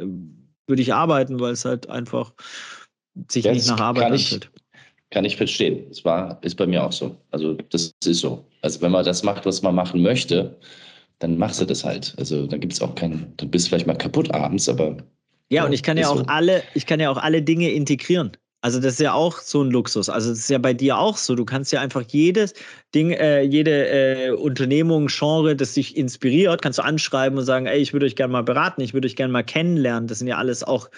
[0.67, 2.33] würde ich arbeiten, weil es halt einfach
[3.29, 4.51] sich Jetzt nicht nach Arbeit kann anfühlt.
[5.11, 5.87] kann ich verstehen.
[5.89, 7.17] Das war, ist bei mir auch so.
[7.31, 8.45] Also das ist so.
[8.63, 10.57] Also wenn man das macht, was man machen möchte,
[11.19, 12.15] dann machst du das halt.
[12.19, 14.97] Also dann gibt es auch keinen, du bist vielleicht mal kaputt abends, aber.
[15.51, 16.25] Ja, und ich kann ja auch so.
[16.27, 18.33] alle, ich kann ja auch alle Dinge integrieren.
[18.61, 20.09] Also das ist ja auch so ein Luxus.
[20.09, 21.37] Also das ist ja bei dir auch so.
[21.37, 22.55] Du kannst ja einfach jedes
[22.93, 27.79] Ding, äh, jede äh, Unternehmung, Genre, das dich inspiriert, kannst du anschreiben und sagen, ey,
[27.79, 30.09] ich würde euch gerne mal beraten, ich würde euch gerne mal kennenlernen.
[30.09, 30.91] Das sind ja alles auch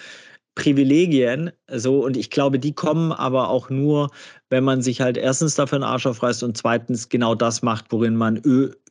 [0.55, 4.11] Privilegien, so und ich glaube, die kommen aber auch nur,
[4.49, 8.15] wenn man sich halt erstens dafür einen Arsch aufreißt und zweitens genau das macht, worin
[8.15, 8.41] man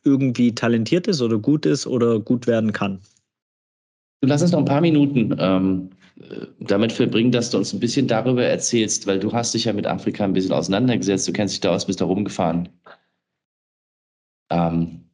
[0.03, 2.99] irgendwie talentiert ist oder gut ist oder gut werden kann.
[4.21, 5.89] Du lass uns noch ein paar Minuten ähm,
[6.19, 9.73] äh, damit verbringen, dass du uns ein bisschen darüber erzählst, weil du hast dich ja
[9.73, 12.69] mit Afrika ein bisschen auseinandergesetzt, du kennst dich da aus, bist da rumgefahren.
[14.51, 15.09] Ähm,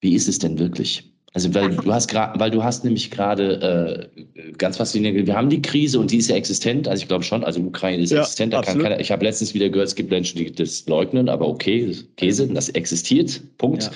[0.00, 1.11] wie ist es denn wirklich?
[1.34, 5.48] Also weil du hast gerade, weil du hast nämlich gerade äh, ganz faszinierend, wir haben
[5.48, 8.20] die Krise und die ist ja existent, also ich glaube schon, also Ukraine ist ja,
[8.20, 11.30] existent, da kann keiner, ich habe letztens wieder gehört, es gibt Menschen, die das leugnen,
[11.30, 13.84] aber okay, Käse, das existiert, Punkt.
[13.84, 13.90] Ja.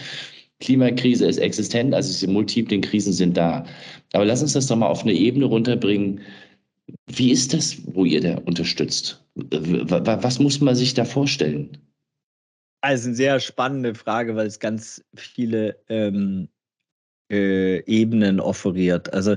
[0.60, 3.66] Klimakrise ist existent, also diese multiplen Krisen sind da.
[4.14, 6.22] Aber lass uns das doch mal auf eine Ebene runterbringen.
[7.08, 9.22] Wie ist das, wo ihr da unterstützt?
[9.34, 11.76] Was muss man sich da vorstellen?
[12.80, 16.48] Also eine sehr spannende Frage, weil es ganz viele ähm,
[17.30, 19.12] äh, Ebenen offeriert.
[19.12, 19.36] Also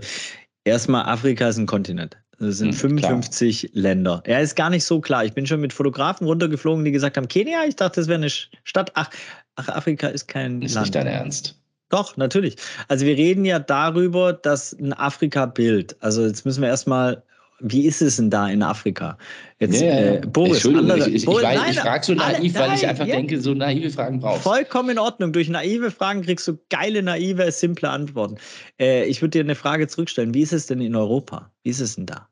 [0.63, 2.17] erstmal, Afrika ist ein Kontinent.
[2.39, 3.71] Das sind hm, 55 klar.
[3.73, 4.21] Länder.
[4.25, 5.25] Er ist gar nicht so klar.
[5.25, 8.29] Ich bin schon mit Fotografen runtergeflogen, die gesagt haben, Kenia, ich dachte, das wäre eine
[8.29, 8.91] Stadt.
[8.93, 9.09] Ach,
[9.55, 10.87] ach, Afrika ist kein ist Land.
[10.87, 11.59] Ist nicht dein Ernst.
[11.89, 12.55] Doch, natürlich.
[12.87, 17.23] Also wir reden ja darüber, dass ein Afrika-Bild, also jetzt müssen wir erstmal
[17.59, 19.17] wie ist es denn da in Afrika?
[19.59, 19.87] Jetzt, ja.
[19.87, 23.15] Äh, Boris, andere, ich, ich, ich, ich frage so naiv, alle, weil ich einfach ja.
[23.15, 24.43] denke, so naive Fragen brauchst.
[24.43, 25.33] Vollkommen in Ordnung.
[25.33, 28.37] Durch naive Fragen kriegst du geile, naive, simple Antworten.
[28.79, 30.33] Äh, ich würde dir eine Frage zurückstellen.
[30.33, 31.51] Wie ist es denn in Europa?
[31.63, 32.27] Wie ist es denn da?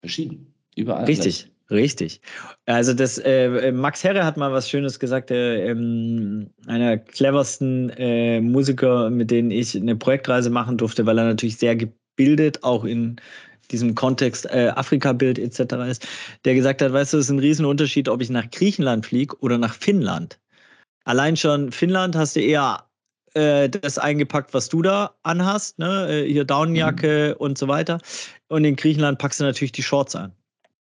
[0.00, 0.54] Verschieden.
[0.76, 1.04] Überall.
[1.04, 1.50] Richtig.
[1.70, 2.20] Richtig.
[2.66, 8.40] Also das äh, Max Herre hat mal was Schönes gesagt, äh, ähm, einer cleversten äh,
[8.40, 13.16] Musiker, mit denen ich eine Projektreise machen durfte, weil er natürlich sehr gebildet auch in
[13.68, 15.74] diesem Kontext äh, Afrika-Bild etc.
[15.88, 16.06] ist,
[16.44, 19.58] der gesagt hat, weißt du, es ist ein Riesenunterschied, ob ich nach Griechenland fliege oder
[19.58, 20.38] nach Finnland.
[21.04, 22.84] Allein schon Finnland hast du eher
[23.34, 26.08] äh, das eingepackt, was du da anhast, ne?
[26.08, 27.40] Äh, hier Daunenjacke mhm.
[27.40, 27.98] und so weiter.
[28.48, 30.32] Und in Griechenland packst du natürlich die Shorts an.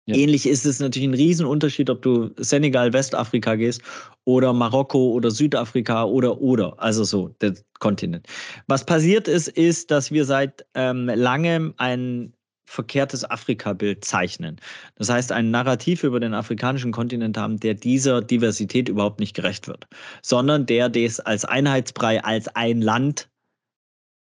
[0.05, 0.15] Ja.
[0.15, 3.81] Ähnlich ist es natürlich ein Riesenunterschied, ob du Senegal, Westafrika gehst
[4.23, 8.25] oder Marokko oder Südafrika oder oder, also so der Kontinent.
[8.67, 12.33] Was passiert ist, ist, dass wir seit ähm, langem ein
[12.67, 14.59] verkehrtes Afrika-Bild zeichnen.
[14.95, 19.67] Das heißt, ein Narrativ über den afrikanischen Kontinent haben, der dieser Diversität überhaupt nicht gerecht
[19.67, 19.87] wird,
[20.21, 23.29] sondern der das als Einheitsbrei, als ein Land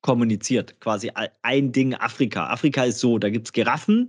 [0.01, 0.80] kommuniziert.
[0.80, 1.12] Quasi
[1.43, 2.49] ein Ding Afrika.
[2.49, 4.09] Afrika ist so, da gibt es Giraffen,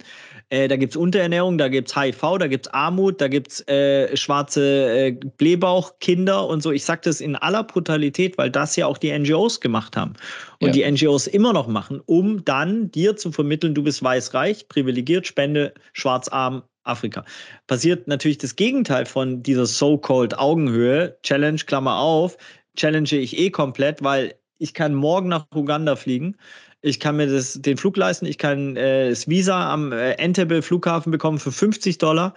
[0.53, 3.51] äh, da gibt es Unterernährung, da gibt es HIV, da gibt es Armut, da gibt
[3.53, 6.71] es äh, schwarze äh, Blähbauchkinder und so.
[6.71, 10.13] Ich sage das in aller Brutalität, weil das ja auch die NGOs gemacht haben.
[10.59, 10.87] Und ja.
[10.87, 15.73] die NGOs immer noch machen, um dann dir zu vermitteln, du bist weißreich, privilegiert, Spende,
[15.93, 17.25] schwarzarm, Afrika.
[17.65, 22.37] Passiert natürlich das Gegenteil von dieser so-called Augenhöhe, Challenge, Klammer auf,
[22.77, 26.37] challenge ich eh komplett, weil ich kann morgen nach Uganda fliegen.
[26.86, 28.25] Ich kann mir das, den Flug leisten.
[28.25, 32.34] Ich kann äh, das Visa am äh, Entebbe Flughafen bekommen für 50 Dollar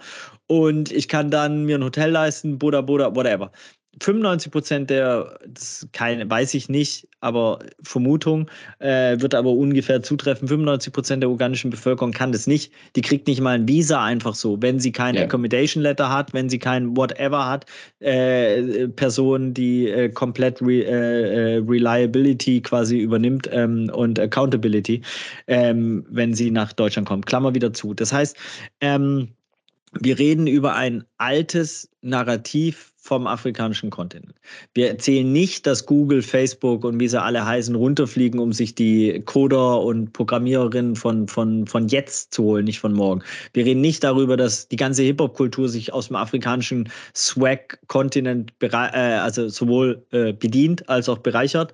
[0.47, 3.51] und ich kann dann mir ein Hotel leisten, Buddha, Buddha, whatever.
[3.99, 10.47] 95 Prozent der, das keine, weiß ich nicht, aber Vermutung äh, wird aber ungefähr zutreffen.
[10.47, 12.71] 95 Prozent der ugandischen Bevölkerung kann das nicht.
[12.95, 15.23] Die kriegt nicht mal ein Visa einfach so, wenn sie kein ja.
[15.23, 17.65] Accommodation Letter hat, wenn sie kein Whatever hat.
[17.99, 25.01] Äh, Person, die äh, komplett Re, äh, äh, Reliability quasi übernimmt ähm, und Accountability,
[25.47, 27.25] ähm, wenn sie nach Deutschland kommt.
[27.25, 27.93] Klammer wieder zu.
[27.93, 28.37] Das heißt,
[28.81, 29.29] ähm,
[30.01, 34.33] wir reden über ein altes Narrativ vom afrikanischen Kontinent.
[34.73, 39.21] Wir erzählen nicht, dass Google, Facebook und wie sie alle heißen, runterfliegen, um sich die
[39.25, 43.23] Coder und Programmiererinnen von, von, von jetzt zu holen, nicht von morgen.
[43.53, 49.47] Wir reden nicht darüber, dass die ganze Hip-Hop-Kultur sich aus dem afrikanischen Swag-Kontinent äh, also
[49.47, 51.73] sowohl äh, bedient als auch bereichert.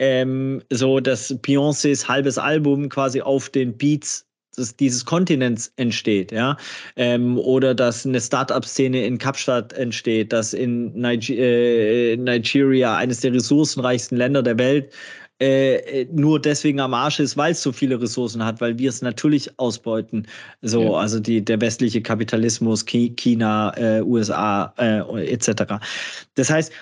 [0.00, 6.56] Ähm, so dass Beyoncés halbes Album quasi auf den Beats des, dieses Kontinents entsteht, ja,
[6.96, 13.32] ähm, oder dass eine Start-up-Szene in Kapstadt entsteht, dass in Niger äh, Nigeria, eines der
[13.32, 14.92] ressourcenreichsten Länder der Welt,
[15.40, 19.02] äh, nur deswegen am Arsch ist, weil es so viele Ressourcen hat, weil wir es
[19.02, 20.26] natürlich ausbeuten.
[20.62, 20.92] So, ja.
[20.92, 25.74] also die, der westliche Kapitalismus, China, äh, USA äh, etc.
[26.34, 26.72] Das heißt,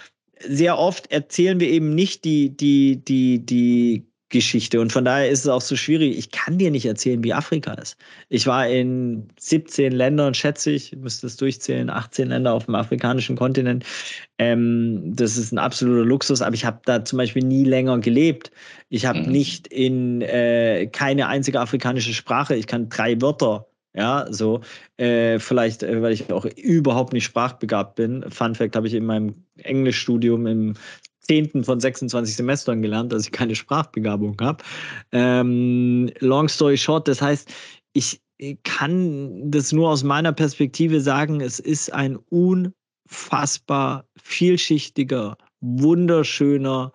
[0.46, 4.80] sehr oft erzählen wir eben nicht die, die, die, die Geschichte.
[4.80, 6.18] Und von daher ist es auch so schwierig.
[6.18, 7.96] Ich kann dir nicht erzählen, wie Afrika ist.
[8.28, 13.36] Ich war in 17 Ländern, schätze ich, müsste es durchzählen, 18 Länder auf dem afrikanischen
[13.36, 13.84] Kontinent.
[14.38, 18.50] Ähm, das ist ein absoluter Luxus, aber ich habe da zum Beispiel nie länger gelebt.
[18.88, 19.30] Ich habe mhm.
[19.30, 22.56] nicht in äh, keine einzige afrikanische Sprache.
[22.56, 23.66] Ich kann drei Wörter.
[23.94, 24.62] Ja, so
[24.96, 28.24] äh, vielleicht, äh, weil ich auch überhaupt nicht sprachbegabt bin.
[28.30, 30.74] Fun Fact habe ich in meinem Englischstudium im
[31.22, 34.62] zehnten von 26 Semestern gelernt, dass ich keine Sprachbegabung habe.
[35.12, 37.48] Ähm, long story short, das heißt,
[37.92, 38.20] ich
[38.64, 46.92] kann das nur aus meiner Perspektive sagen, es ist ein unfassbar vielschichtiger, wunderschöner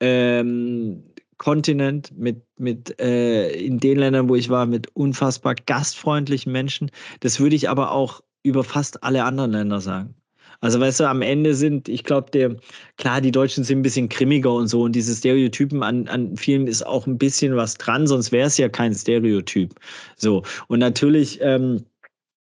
[0.00, 1.04] ähm,
[1.38, 6.90] Kontinent mit, mit äh, in den Ländern, wo ich war, mit unfassbar gastfreundlichen Menschen.
[7.20, 10.14] Das würde ich aber auch über fast alle anderen Länder sagen.
[10.62, 12.56] Also weißt du, am Ende sind, ich glaube,
[12.96, 16.68] klar, die Deutschen sind ein bisschen grimmiger und so und diese Stereotypen an, an vielen
[16.68, 19.74] ist auch ein bisschen was dran, sonst wäre es ja kein Stereotyp.
[20.16, 20.44] So.
[20.68, 21.84] Und natürlich, ähm,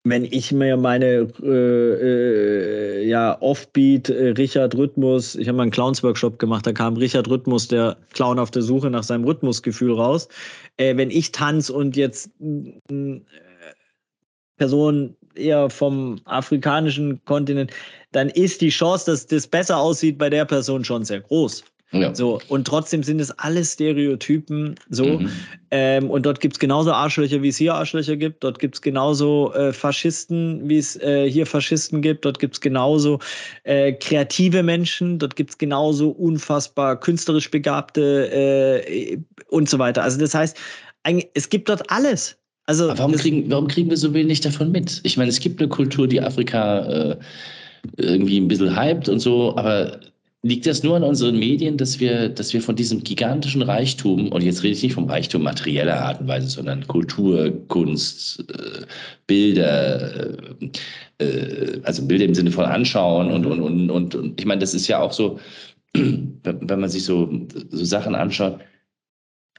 [0.04, 5.70] wenn ich mir meine äh, äh, ja, Offbeat, äh, Richard Rhythmus, ich habe mal einen
[5.70, 10.28] Clowns-Workshop gemacht, da kam Richard Rhythmus, der Clown auf der Suche nach seinem Rhythmusgefühl raus.
[10.78, 13.20] Äh, wenn ich tanze und jetzt äh,
[14.56, 17.72] Person eher vom afrikanischen Kontinent,
[18.12, 21.64] dann ist die Chance, dass das besser aussieht bei der Person schon sehr groß.
[21.90, 22.14] Ja.
[22.14, 25.20] So, und trotzdem sind es alle Stereotypen so.
[25.20, 25.30] Mhm.
[25.70, 28.44] Ähm, und dort gibt es genauso Arschlöcher, wie es hier Arschlöcher gibt.
[28.44, 32.26] Dort gibt es genauso äh, Faschisten, wie es äh, hier Faschisten gibt.
[32.26, 33.20] Dort gibt es genauso
[33.64, 35.18] äh, kreative Menschen.
[35.18, 40.02] Dort gibt es genauso unfassbar künstlerisch Begabte äh, und so weiter.
[40.02, 40.58] Also das heißt,
[41.32, 42.36] es gibt dort alles.
[42.66, 45.00] Also, warum, kriegen, warum kriegen wir so wenig davon mit?
[45.04, 47.16] Ich meine, es gibt eine Kultur, die Afrika äh,
[47.96, 50.00] irgendwie ein bisschen hypt und so, aber
[50.42, 54.42] liegt das nur an unseren Medien, dass wir, dass wir von diesem gigantischen Reichtum, und
[54.42, 58.86] jetzt rede ich nicht vom Reichtum materieller Art und Weise, sondern Kultur, Kunst, äh,
[59.26, 60.38] Bilder,
[61.18, 64.60] äh, äh also Bilder im Sinne von anschauen und, und, und, und, und ich meine,
[64.60, 65.40] das ist ja auch so,
[65.94, 67.28] wenn man sich so,
[67.70, 68.60] so Sachen anschaut,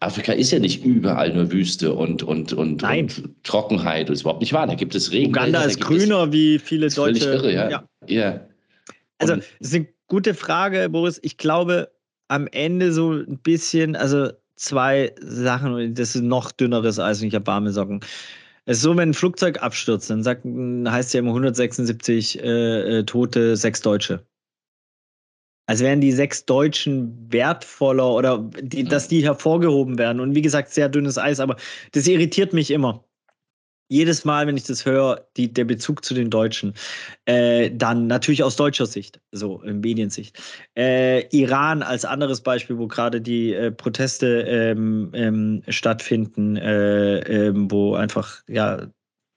[0.01, 4.07] Afrika ist ja nicht überall nur Wüste und, und, und, und Trockenheit.
[4.07, 4.65] Das ist überhaupt nicht wahr.
[4.65, 5.31] Da gibt es Regen.
[5.31, 7.25] Uganda ist grüner wie viele das Deutsche.
[7.25, 7.69] Irre, ja.
[7.69, 7.83] ja.
[8.07, 8.47] ja.
[9.17, 11.19] Also, das ist eine gute Frage, Boris.
[11.21, 11.91] Ich glaube,
[12.29, 17.35] am Ende so ein bisschen, also zwei Sachen, das ist noch dünneres Eis und ich
[17.35, 17.99] habe warme Socken.
[18.65, 22.99] Es ist so, wenn ein Flugzeug abstürzt, dann sagt, heißt es ja immer 176 äh,
[22.99, 24.23] äh, Tote, sechs Deutsche
[25.69, 30.19] als wären die sechs Deutschen wertvoller oder die, dass die hervorgehoben werden.
[30.19, 31.57] Und wie gesagt, sehr dünnes Eis, aber
[31.91, 33.05] das irritiert mich immer.
[33.87, 36.73] Jedes Mal, wenn ich das höre, die, der Bezug zu den Deutschen,
[37.25, 40.41] äh, dann natürlich aus deutscher Sicht, so in Mediensicht.
[40.75, 47.69] Äh, Iran als anderes Beispiel, wo gerade die äh, Proteste ähm, ähm, stattfinden, äh, ähm,
[47.69, 48.87] wo einfach ja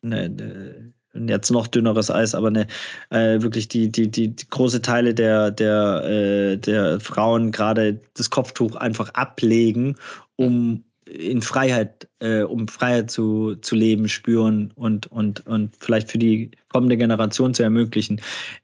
[0.00, 2.66] ne, ne, jetzt noch dünneres Eis, aber eine,
[3.10, 8.30] äh, wirklich die, die, die, die, große Teile der, der, äh, der Frauen gerade das
[8.30, 9.96] Kopftuch einfach ablegen,
[10.36, 16.18] um in Freiheit, äh, um Freiheit zu, zu leben, spüren und, und, und vielleicht für
[16.18, 18.20] die kommende Generation zu ermöglichen.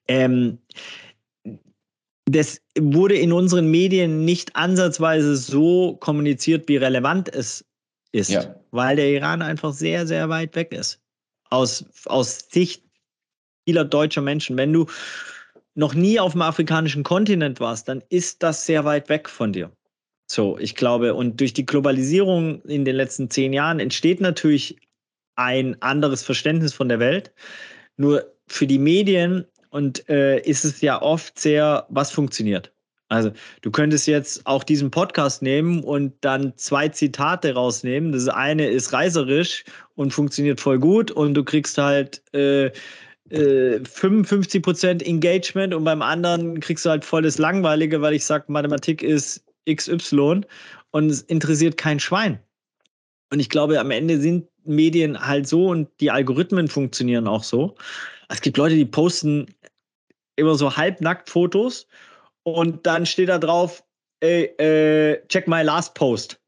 [0.06, 0.58] Ähm,
[2.24, 7.64] das wurde in unseren Medien nicht ansatzweise so kommuniziert, wie relevant es
[8.12, 8.54] ist, ja.
[8.70, 11.00] weil der Iran einfach sehr, sehr weit weg ist
[11.50, 12.82] aus, aus Sicht
[13.64, 14.56] vieler deutscher Menschen.
[14.56, 14.86] Wenn du
[15.74, 19.70] noch nie auf dem afrikanischen Kontinent warst, dann ist das sehr weit weg von dir.
[20.30, 24.76] So, ich glaube, und durch die Globalisierung in den letzten zehn Jahren entsteht natürlich
[25.36, 27.32] ein anderes Verständnis von der Welt.
[27.96, 32.72] Nur für die Medien und äh, ist es ja oft sehr, was funktioniert.
[33.08, 33.32] Also
[33.62, 38.12] du könntest jetzt auch diesen Podcast nehmen und dann zwei Zitate rausnehmen.
[38.12, 42.66] Das eine ist reiserisch und funktioniert voll gut und du kriegst halt äh,
[43.30, 48.44] äh, 55% Engagement und beim anderen kriegst du halt voll das Langweilige, weil ich sage,
[48.48, 50.42] Mathematik ist XY
[50.90, 52.38] und es interessiert kein Schwein.
[53.30, 57.74] Und ich glaube, am Ende sind Medien halt so und die Algorithmen funktionieren auch so.
[58.28, 59.46] Es gibt Leute, die posten
[60.36, 61.86] immer so halbnackt Fotos
[62.42, 63.84] und dann steht da drauf,
[64.20, 66.40] ey, äh, check my last post.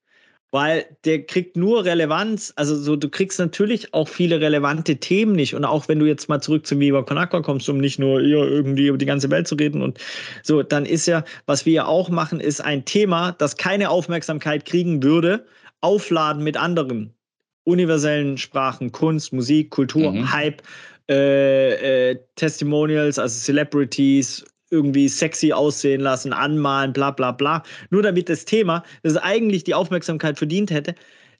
[0.53, 5.55] Weil der kriegt nur Relevanz, also so, du kriegst natürlich auch viele relevante Themen nicht.
[5.55, 8.21] Und auch wenn du jetzt mal zurück zum Viva Con Aqua kommst, um nicht nur
[8.21, 10.01] hier irgendwie über die ganze Welt zu reden und
[10.43, 14.65] so, dann ist ja, was wir ja auch machen, ist ein Thema, das keine Aufmerksamkeit
[14.65, 15.47] kriegen würde,
[15.83, 17.15] aufladen mit anderen
[17.63, 20.33] universellen Sprachen, Kunst, Musik, Kultur, mhm.
[20.33, 20.63] Hype,
[21.09, 27.63] äh, äh, Testimonials, also Celebrities, irgendwie sexy aussehen lassen, anmalen, bla bla bla.
[27.91, 30.95] Nur damit das Thema, das eigentlich die Aufmerksamkeit verdient hätte,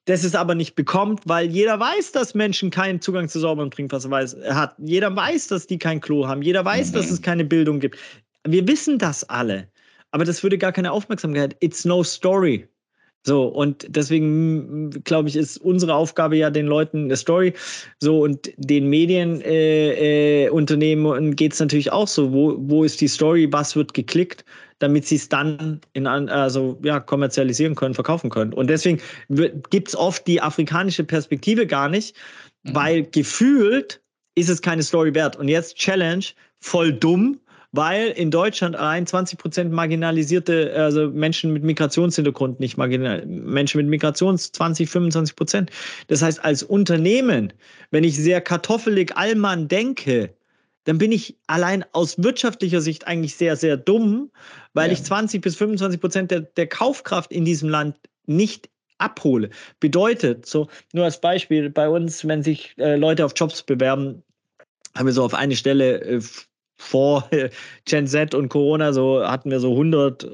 [0.07, 4.11] das es aber nicht bekommt, weil jeder weiß, dass Menschen keinen Zugang zu sauberem Trinkwasser
[4.11, 4.75] weiß, hat.
[4.79, 6.43] Jeder weiß, dass die kein Klo haben.
[6.43, 6.95] Jeder weiß, mhm.
[6.95, 7.99] dass es keine Bildung gibt.
[8.47, 9.69] Wir wissen das alle.
[10.13, 11.57] Aber das würde gar keine Aufmerksamkeit.
[11.61, 12.67] It's no story.
[13.23, 17.53] So, und deswegen glaube ich, ist unsere Aufgabe ja den Leuten eine Story.
[17.99, 22.33] So, und den Medienunternehmen äh, äh, geht es natürlich auch so.
[22.33, 23.49] Wo, wo ist die Story?
[23.51, 24.45] Was wird geklickt?
[24.81, 28.55] damit sie es dann in, also, ja, kommerzialisieren können, verkaufen können.
[28.55, 28.99] Und deswegen
[29.69, 32.17] gibt es oft die afrikanische Perspektive gar nicht,
[32.63, 32.75] mhm.
[32.75, 34.01] weil gefühlt
[34.37, 35.37] ist es keine Story wert.
[35.37, 36.25] Und jetzt Challenge,
[36.61, 37.39] voll dumm,
[37.73, 43.87] weil in Deutschland allein 20 Prozent marginalisierte, also Menschen mit Migrationshintergrund nicht marginal, Menschen mit
[43.87, 45.71] Migrations 20, 25 Prozent.
[46.09, 47.53] Das heißt, als Unternehmen,
[47.91, 50.35] wenn ich sehr kartoffelig Allmann denke,
[50.85, 54.31] dann bin ich allein aus wirtschaftlicher Sicht eigentlich sehr, sehr dumm,
[54.73, 54.95] weil ja.
[54.95, 57.97] ich 20 bis 25 Prozent der, der Kaufkraft in diesem Land
[58.27, 58.69] nicht
[58.99, 59.51] abhole.
[59.79, 64.23] Bedeutet, so nur als Beispiel, bei uns, wenn sich äh, Leute auf Jobs bewerben,
[64.97, 66.21] haben wir so auf eine Stelle äh,
[66.81, 67.29] vor
[67.85, 70.29] Gen Z und Corona so hatten wir so 100,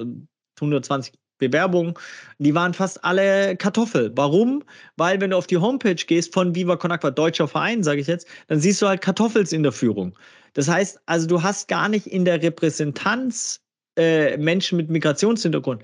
[0.60, 1.94] 120 Bewerbungen.
[2.38, 4.10] Die waren fast alle Kartoffel.
[4.14, 4.62] Warum?
[4.96, 8.06] Weil wenn du auf die Homepage gehst von Viva Con Aqua, deutscher Verein, sage ich
[8.06, 10.16] jetzt, dann siehst du halt Kartoffels in der Führung.
[10.54, 13.60] Das heißt, also du hast gar nicht in der Repräsentanz
[13.98, 15.82] äh, Menschen mit Migrationshintergrund.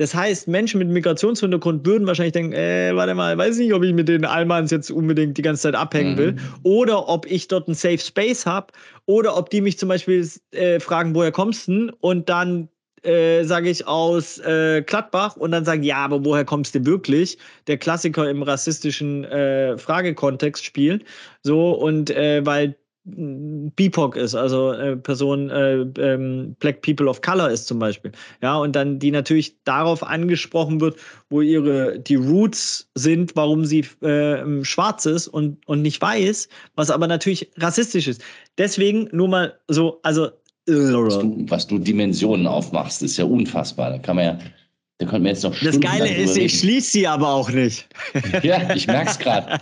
[0.00, 3.92] Das heißt, Menschen mit Migrationshintergrund würden wahrscheinlich denken, äh, warte mal, weiß nicht, ob ich
[3.92, 6.32] mit den Almans jetzt unbedingt die ganze Zeit abhängen will.
[6.32, 6.38] Mhm.
[6.62, 8.68] Oder ob ich dort einen Safe Space habe.
[9.04, 11.92] Oder ob die mich zum Beispiel äh, fragen, woher kommst du?
[12.00, 12.70] Und dann
[13.02, 17.36] äh, sage ich aus äh, Gladbach und dann sagen, ja, aber woher kommst du wirklich?
[17.66, 21.04] Der Klassiker im rassistischen äh, Fragekontext spielt.
[21.42, 22.74] So, und äh, weil
[23.04, 28.12] BIPOC ist, also äh, Person äh, ähm, Black People of Color ist zum Beispiel.
[28.42, 30.96] Ja, und dann die natürlich darauf angesprochen wird,
[31.30, 36.90] wo ihre die Roots sind, warum sie äh, schwarz ist und, und nicht weiß, was
[36.90, 38.22] aber natürlich rassistisch ist.
[38.58, 40.28] Deswegen nur mal so, also
[40.66, 43.90] was du, was du Dimensionen aufmachst, ist ja unfassbar.
[43.90, 44.38] Da kann man ja
[44.98, 47.88] da könnten wir jetzt noch Das Geile ist, ich schließe sie aber auch nicht.
[48.42, 49.58] ja, ich merke es gerade.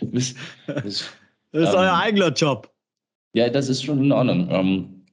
[1.52, 2.70] Das ist ähm, euer eigener Job.
[3.34, 4.48] Ja, das ist schon in Ordnung.
[4.50, 5.04] Ähm,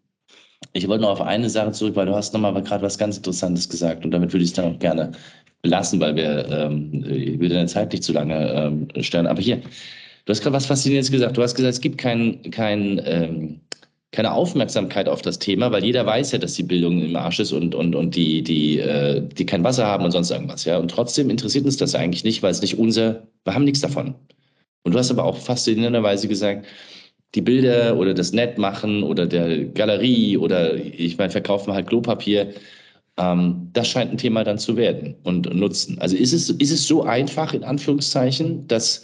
[0.74, 3.18] ich wollte noch auf eine Sache zurück, weil du hast noch mal gerade was ganz
[3.18, 5.12] Interessantes gesagt und damit würde ich es dann auch gerne
[5.62, 9.28] belassen, weil wir ähm, ich will deine Zeit nicht zu lange ähm, stören.
[9.28, 11.38] Aber hier, du hast gerade was Faszinierendes gesagt.
[11.38, 13.60] Du hast gesagt, es gibt kein, kein, ähm,
[14.12, 17.52] keine Aufmerksamkeit auf das Thema, weil jeder weiß ja, dass die Bildung im Arsch ist
[17.52, 20.66] und, und, und die, die, äh, die kein Wasser haben und sonst irgendwas.
[20.66, 20.78] Ja?
[20.78, 24.16] Und trotzdem interessiert uns das eigentlich nicht, weil es nicht unser, wir haben nichts davon.
[24.84, 26.66] Und du hast aber auch faszinierenderweise gesagt,
[27.36, 32.54] die Bilder oder das Net machen oder der Galerie oder ich meine, verkaufen halt Klopapier,
[33.18, 36.00] ähm, das scheint ein Thema dann zu werden und nutzen.
[36.00, 39.04] Also ist es, ist es so einfach, in Anführungszeichen, dass,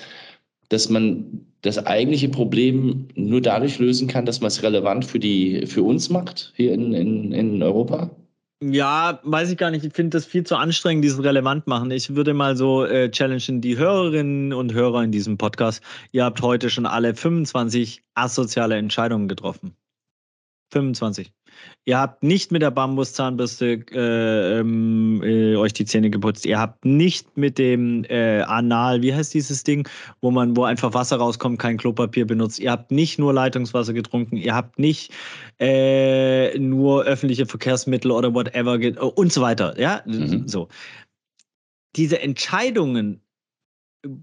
[0.69, 5.65] dass man das eigentliche Problem nur dadurch lösen kann, dass man es relevant für, die,
[5.67, 8.09] für uns macht hier in, in, in Europa?
[8.61, 9.83] Ja, weiß ich gar nicht.
[9.83, 11.91] Ich finde das viel zu anstrengend, dieses relevant machen.
[11.91, 15.83] Ich würde mal so äh, challengen die Hörerinnen und Hörer in diesem Podcast.
[16.11, 19.75] Ihr habt heute schon alle 25 asoziale Entscheidungen getroffen.
[20.71, 21.31] 25.
[21.87, 26.45] Ihr habt nicht mit der Bambuszahnbürste äh, ähm, äh, euch die Zähne geputzt.
[26.45, 29.87] Ihr habt nicht mit dem äh, Anal, wie heißt dieses Ding,
[30.21, 32.59] wo man, wo einfach Wasser rauskommt, kein Klopapier benutzt.
[32.59, 34.37] Ihr habt nicht nur Leitungswasser getrunken.
[34.37, 35.11] Ihr habt nicht
[35.59, 38.79] äh, nur öffentliche Verkehrsmittel oder whatever
[39.15, 39.79] und so weiter.
[39.79, 40.47] Ja, mhm.
[40.47, 40.67] so.
[41.95, 43.21] Diese Entscheidungen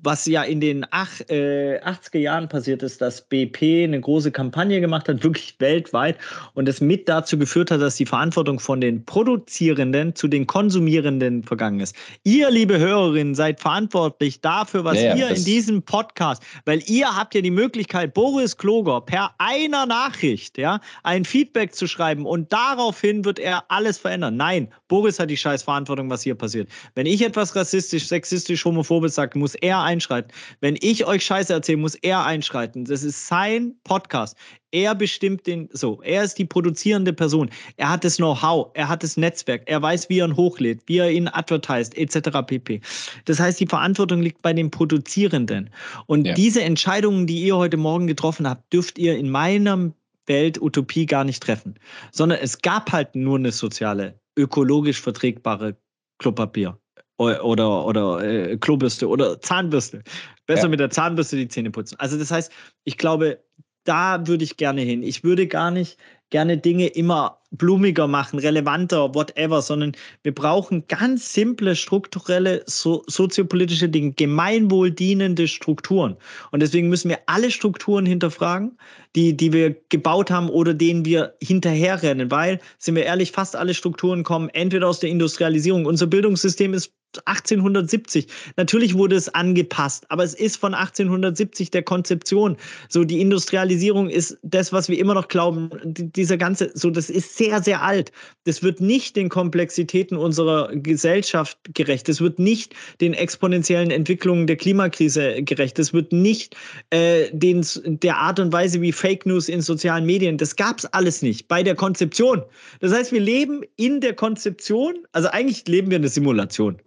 [0.02, 4.80] was ja in den ach, äh, 80er Jahren passiert ist, dass BP eine große Kampagne
[4.80, 6.18] gemacht hat, wirklich weltweit,
[6.54, 11.42] und es mit dazu geführt hat, dass die Verantwortung von den Produzierenden zu den Konsumierenden
[11.42, 11.96] vergangen ist.
[12.24, 17.34] Ihr, liebe Hörerinnen, seid verantwortlich dafür, was ja, ihr in diesem Podcast, weil ihr habt
[17.34, 23.24] ja die Möglichkeit, Boris Kloger per einer Nachricht ja, ein Feedback zu schreiben und daraufhin
[23.24, 24.36] wird er alles verändern.
[24.36, 26.68] Nein, Boris hat die scheiß Verantwortung, was hier passiert.
[26.94, 30.30] Wenn ich etwas rassistisch, sexistisch, homophobisch sage, muss er einschreiten.
[30.60, 32.84] Wenn ich euch Scheiße erzähle, muss er einschreiten.
[32.84, 34.36] Das ist sein Podcast.
[34.70, 37.48] Er bestimmt den, so, er ist die produzierende Person.
[37.78, 40.98] Er hat das Know-how, er hat das Netzwerk, er weiß, wie er ihn hochlädt, wie
[40.98, 42.40] er ihn advertised, etc.
[42.46, 42.82] pp.
[43.24, 45.70] Das heißt, die Verantwortung liegt bei den Produzierenden.
[46.04, 46.34] Und ja.
[46.34, 49.90] diese Entscheidungen, die ihr heute Morgen getroffen habt, dürft ihr in meiner
[50.26, 51.76] Welt Utopie gar nicht treffen.
[52.10, 55.76] Sondern es gab halt nur eine soziale, ökologisch verträgbare
[56.18, 56.78] Klopapier
[57.18, 60.02] oder, oder äh, Klobürste oder Zahnbürste.
[60.46, 60.68] Besser ja.
[60.68, 61.96] mit der Zahnbürste die Zähne putzen.
[61.98, 62.50] Also das heißt,
[62.84, 63.38] ich glaube,
[63.84, 65.02] da würde ich gerne hin.
[65.02, 65.98] Ich würde gar nicht
[66.30, 73.88] gerne Dinge immer blumiger machen, relevanter, whatever, sondern wir brauchen ganz simple strukturelle so, soziopolitische
[73.88, 76.16] Dinge, gemeinwohldienende Strukturen.
[76.50, 78.78] Und deswegen müssen wir alle Strukturen hinterfragen.
[79.16, 82.30] Die, die wir gebaut haben oder denen wir hinterherrennen.
[82.30, 85.86] Weil, sind wir ehrlich, fast alle Strukturen kommen entweder aus der Industrialisierung.
[85.86, 86.92] Unser Bildungssystem ist
[87.26, 88.26] 1870.
[88.56, 92.56] Natürlich wurde es angepasst, aber es ist von 1870 der Konzeption.
[92.88, 95.70] So die Industrialisierung ist das, was wir immer noch glauben.
[95.84, 98.12] Dieser ganze, so das ist sehr, sehr alt.
[98.44, 102.08] Das wird nicht den Komplexitäten unserer Gesellschaft gerecht.
[102.08, 105.78] Das wird nicht den exponentiellen Entwicklungen der Klimakrise gerecht.
[105.78, 106.56] Das wird nicht
[106.90, 110.38] äh, den, der Art und Weise wie Fake News in sozialen Medien.
[110.38, 112.42] Das gab es alles nicht bei der Konzeption.
[112.78, 114.94] Das heißt, wir leben in der Konzeption.
[115.10, 116.80] Also eigentlich leben wir in der Simulation.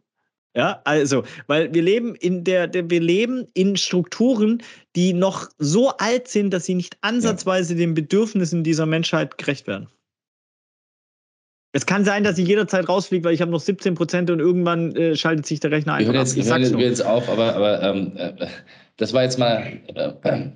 [0.55, 4.63] Ja, also, weil wir leben in der, der, wir leben in Strukturen,
[4.95, 7.79] die noch so alt sind, dass sie nicht ansatzweise ja.
[7.79, 9.89] den Bedürfnissen dieser Menschheit gerecht werden.
[11.73, 14.95] Es kann sein, dass ich jederzeit rausfliege, weil ich habe noch 17 Prozent und irgendwann
[14.95, 16.05] äh, schaltet sich der Rechner ein.
[16.05, 18.47] Wir hören jetzt, ich jetzt, jetzt auf, aber, aber ähm, äh,
[18.95, 19.81] das war jetzt mal.
[19.93, 20.51] Äh, äh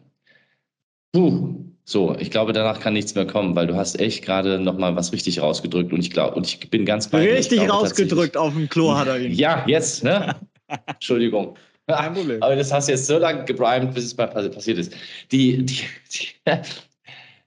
[1.11, 1.55] puh.
[1.85, 4.95] So, ich glaube, danach kann nichts mehr kommen, weil du hast echt gerade noch mal
[4.95, 8.53] was richtig rausgedrückt und ich glaube und ich bin ganz bei Richtig glaube, rausgedrückt auf
[8.53, 9.31] dem Klo hat er ihn.
[9.31, 10.35] Ja, jetzt, ne?
[10.85, 11.55] Entschuldigung.
[11.87, 12.43] Kein Problem.
[12.43, 14.93] Aber das hast du jetzt so lange geprimed, bis es mal passiert ist.
[15.31, 15.81] Die, die,
[16.11, 16.27] die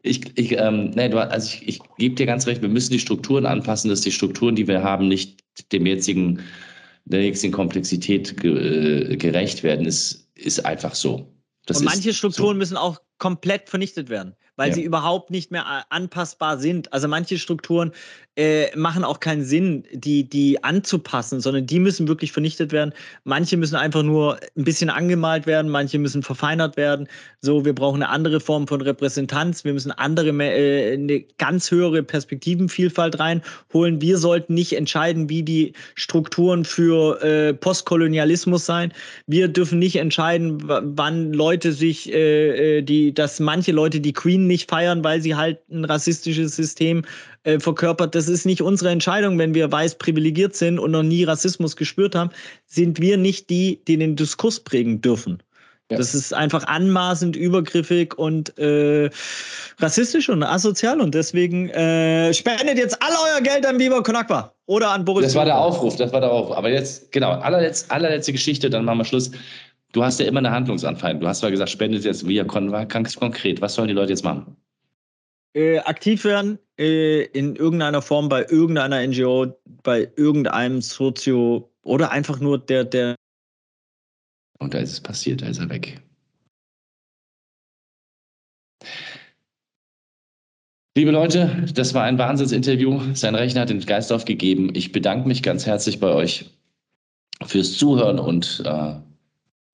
[0.03, 2.99] ich, ich, ähm, nee, du, also ich, ich gebe dir ganz recht, wir müssen die
[2.99, 5.41] Strukturen anpassen, dass die Strukturen, die wir haben, nicht
[5.73, 6.41] dem jetzigen,
[7.05, 9.87] der jetzigen Komplexität ge, äh, gerecht werden.
[9.87, 11.33] Ist, ist einfach so.
[11.67, 12.59] Das und manche Strukturen so.
[12.59, 14.75] müssen auch komplett vernichtet werden, weil ja.
[14.77, 16.93] sie überhaupt nicht mehr äh, anpassbar sind.
[16.93, 17.91] Also manche Strukturen
[18.35, 22.95] äh, machen auch keinen Sinn, die, die anzupassen, sondern die müssen wirklich vernichtet werden.
[23.25, 27.09] Manche müssen einfach nur ein bisschen angemalt werden, manche müssen verfeinert werden.
[27.43, 32.03] So, wir brauchen eine andere Form von Repräsentanz, wir müssen andere, äh, eine ganz höhere
[32.03, 34.01] Perspektivenvielfalt reinholen.
[34.01, 38.95] Wir sollten nicht entscheiden, wie die Strukturen für äh, Postkolonialismus sein.
[39.27, 44.47] Wir dürfen nicht entscheiden, wann Leute sich, äh, äh, die, dass manche Leute die Queen
[44.53, 47.05] nicht feiern, weil sie halt ein rassistisches System
[47.45, 48.15] äh, verkörpert.
[48.15, 52.15] Das ist nicht unsere Entscheidung, wenn wir weiß privilegiert sind und noch nie Rassismus gespürt
[52.15, 52.31] haben,
[52.67, 55.43] sind wir nicht die, die den Diskurs prägen dürfen.
[55.91, 55.99] Ja.
[55.99, 59.11] Das ist einfach anmaßend, übergriffig und äh,
[59.79, 64.91] rassistisch und asozial und deswegen äh, spendet jetzt all euer Geld an Viva Konakwa oder
[64.91, 65.27] an Boris.
[65.27, 66.57] Das war der Aufruf, das war der Aufruf.
[66.57, 69.33] Aber jetzt, genau, allerletz, allerletzte Geschichte, dann machen wir Schluss.
[69.93, 71.21] Du hast ja immer eine Handlungsanfeindung.
[71.21, 73.61] Du hast zwar gesagt, spendet jetzt Via Konakwa, ganz konkret.
[73.61, 74.57] Was sollen die Leute jetzt machen?
[75.55, 82.41] äh, aktiv werden äh, in irgendeiner Form bei irgendeiner NGO, bei irgendeinem Sozio oder einfach
[82.41, 83.15] nur der, der.
[84.59, 86.01] Und da ist es passiert, da ist er weg.
[90.95, 93.15] Liebe Leute, das war ein Wahnsinnsinterview.
[93.15, 94.75] Sein Rechner hat den Geist aufgegeben.
[94.75, 96.51] Ich bedanke mich ganz herzlich bei euch
[97.47, 98.95] fürs Zuhören und äh,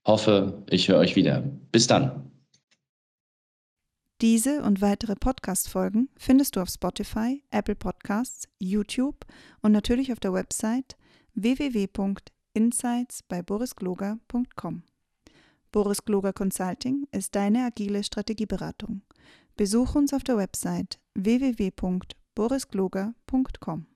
[0.09, 1.43] hoffe, ich höre euch wieder.
[1.71, 2.29] Bis dann.
[4.21, 9.25] Diese und weitere Podcast-Folgen findest du auf Spotify, Apple Podcasts, YouTube
[9.63, 10.97] und natürlich auf der Website
[11.35, 14.83] www.insights bei borisgloger.com.
[15.71, 19.03] Boris Gloger Consulting ist deine agile Strategieberatung.
[19.57, 23.87] Besuch uns auf der Website www.borisgloger.com.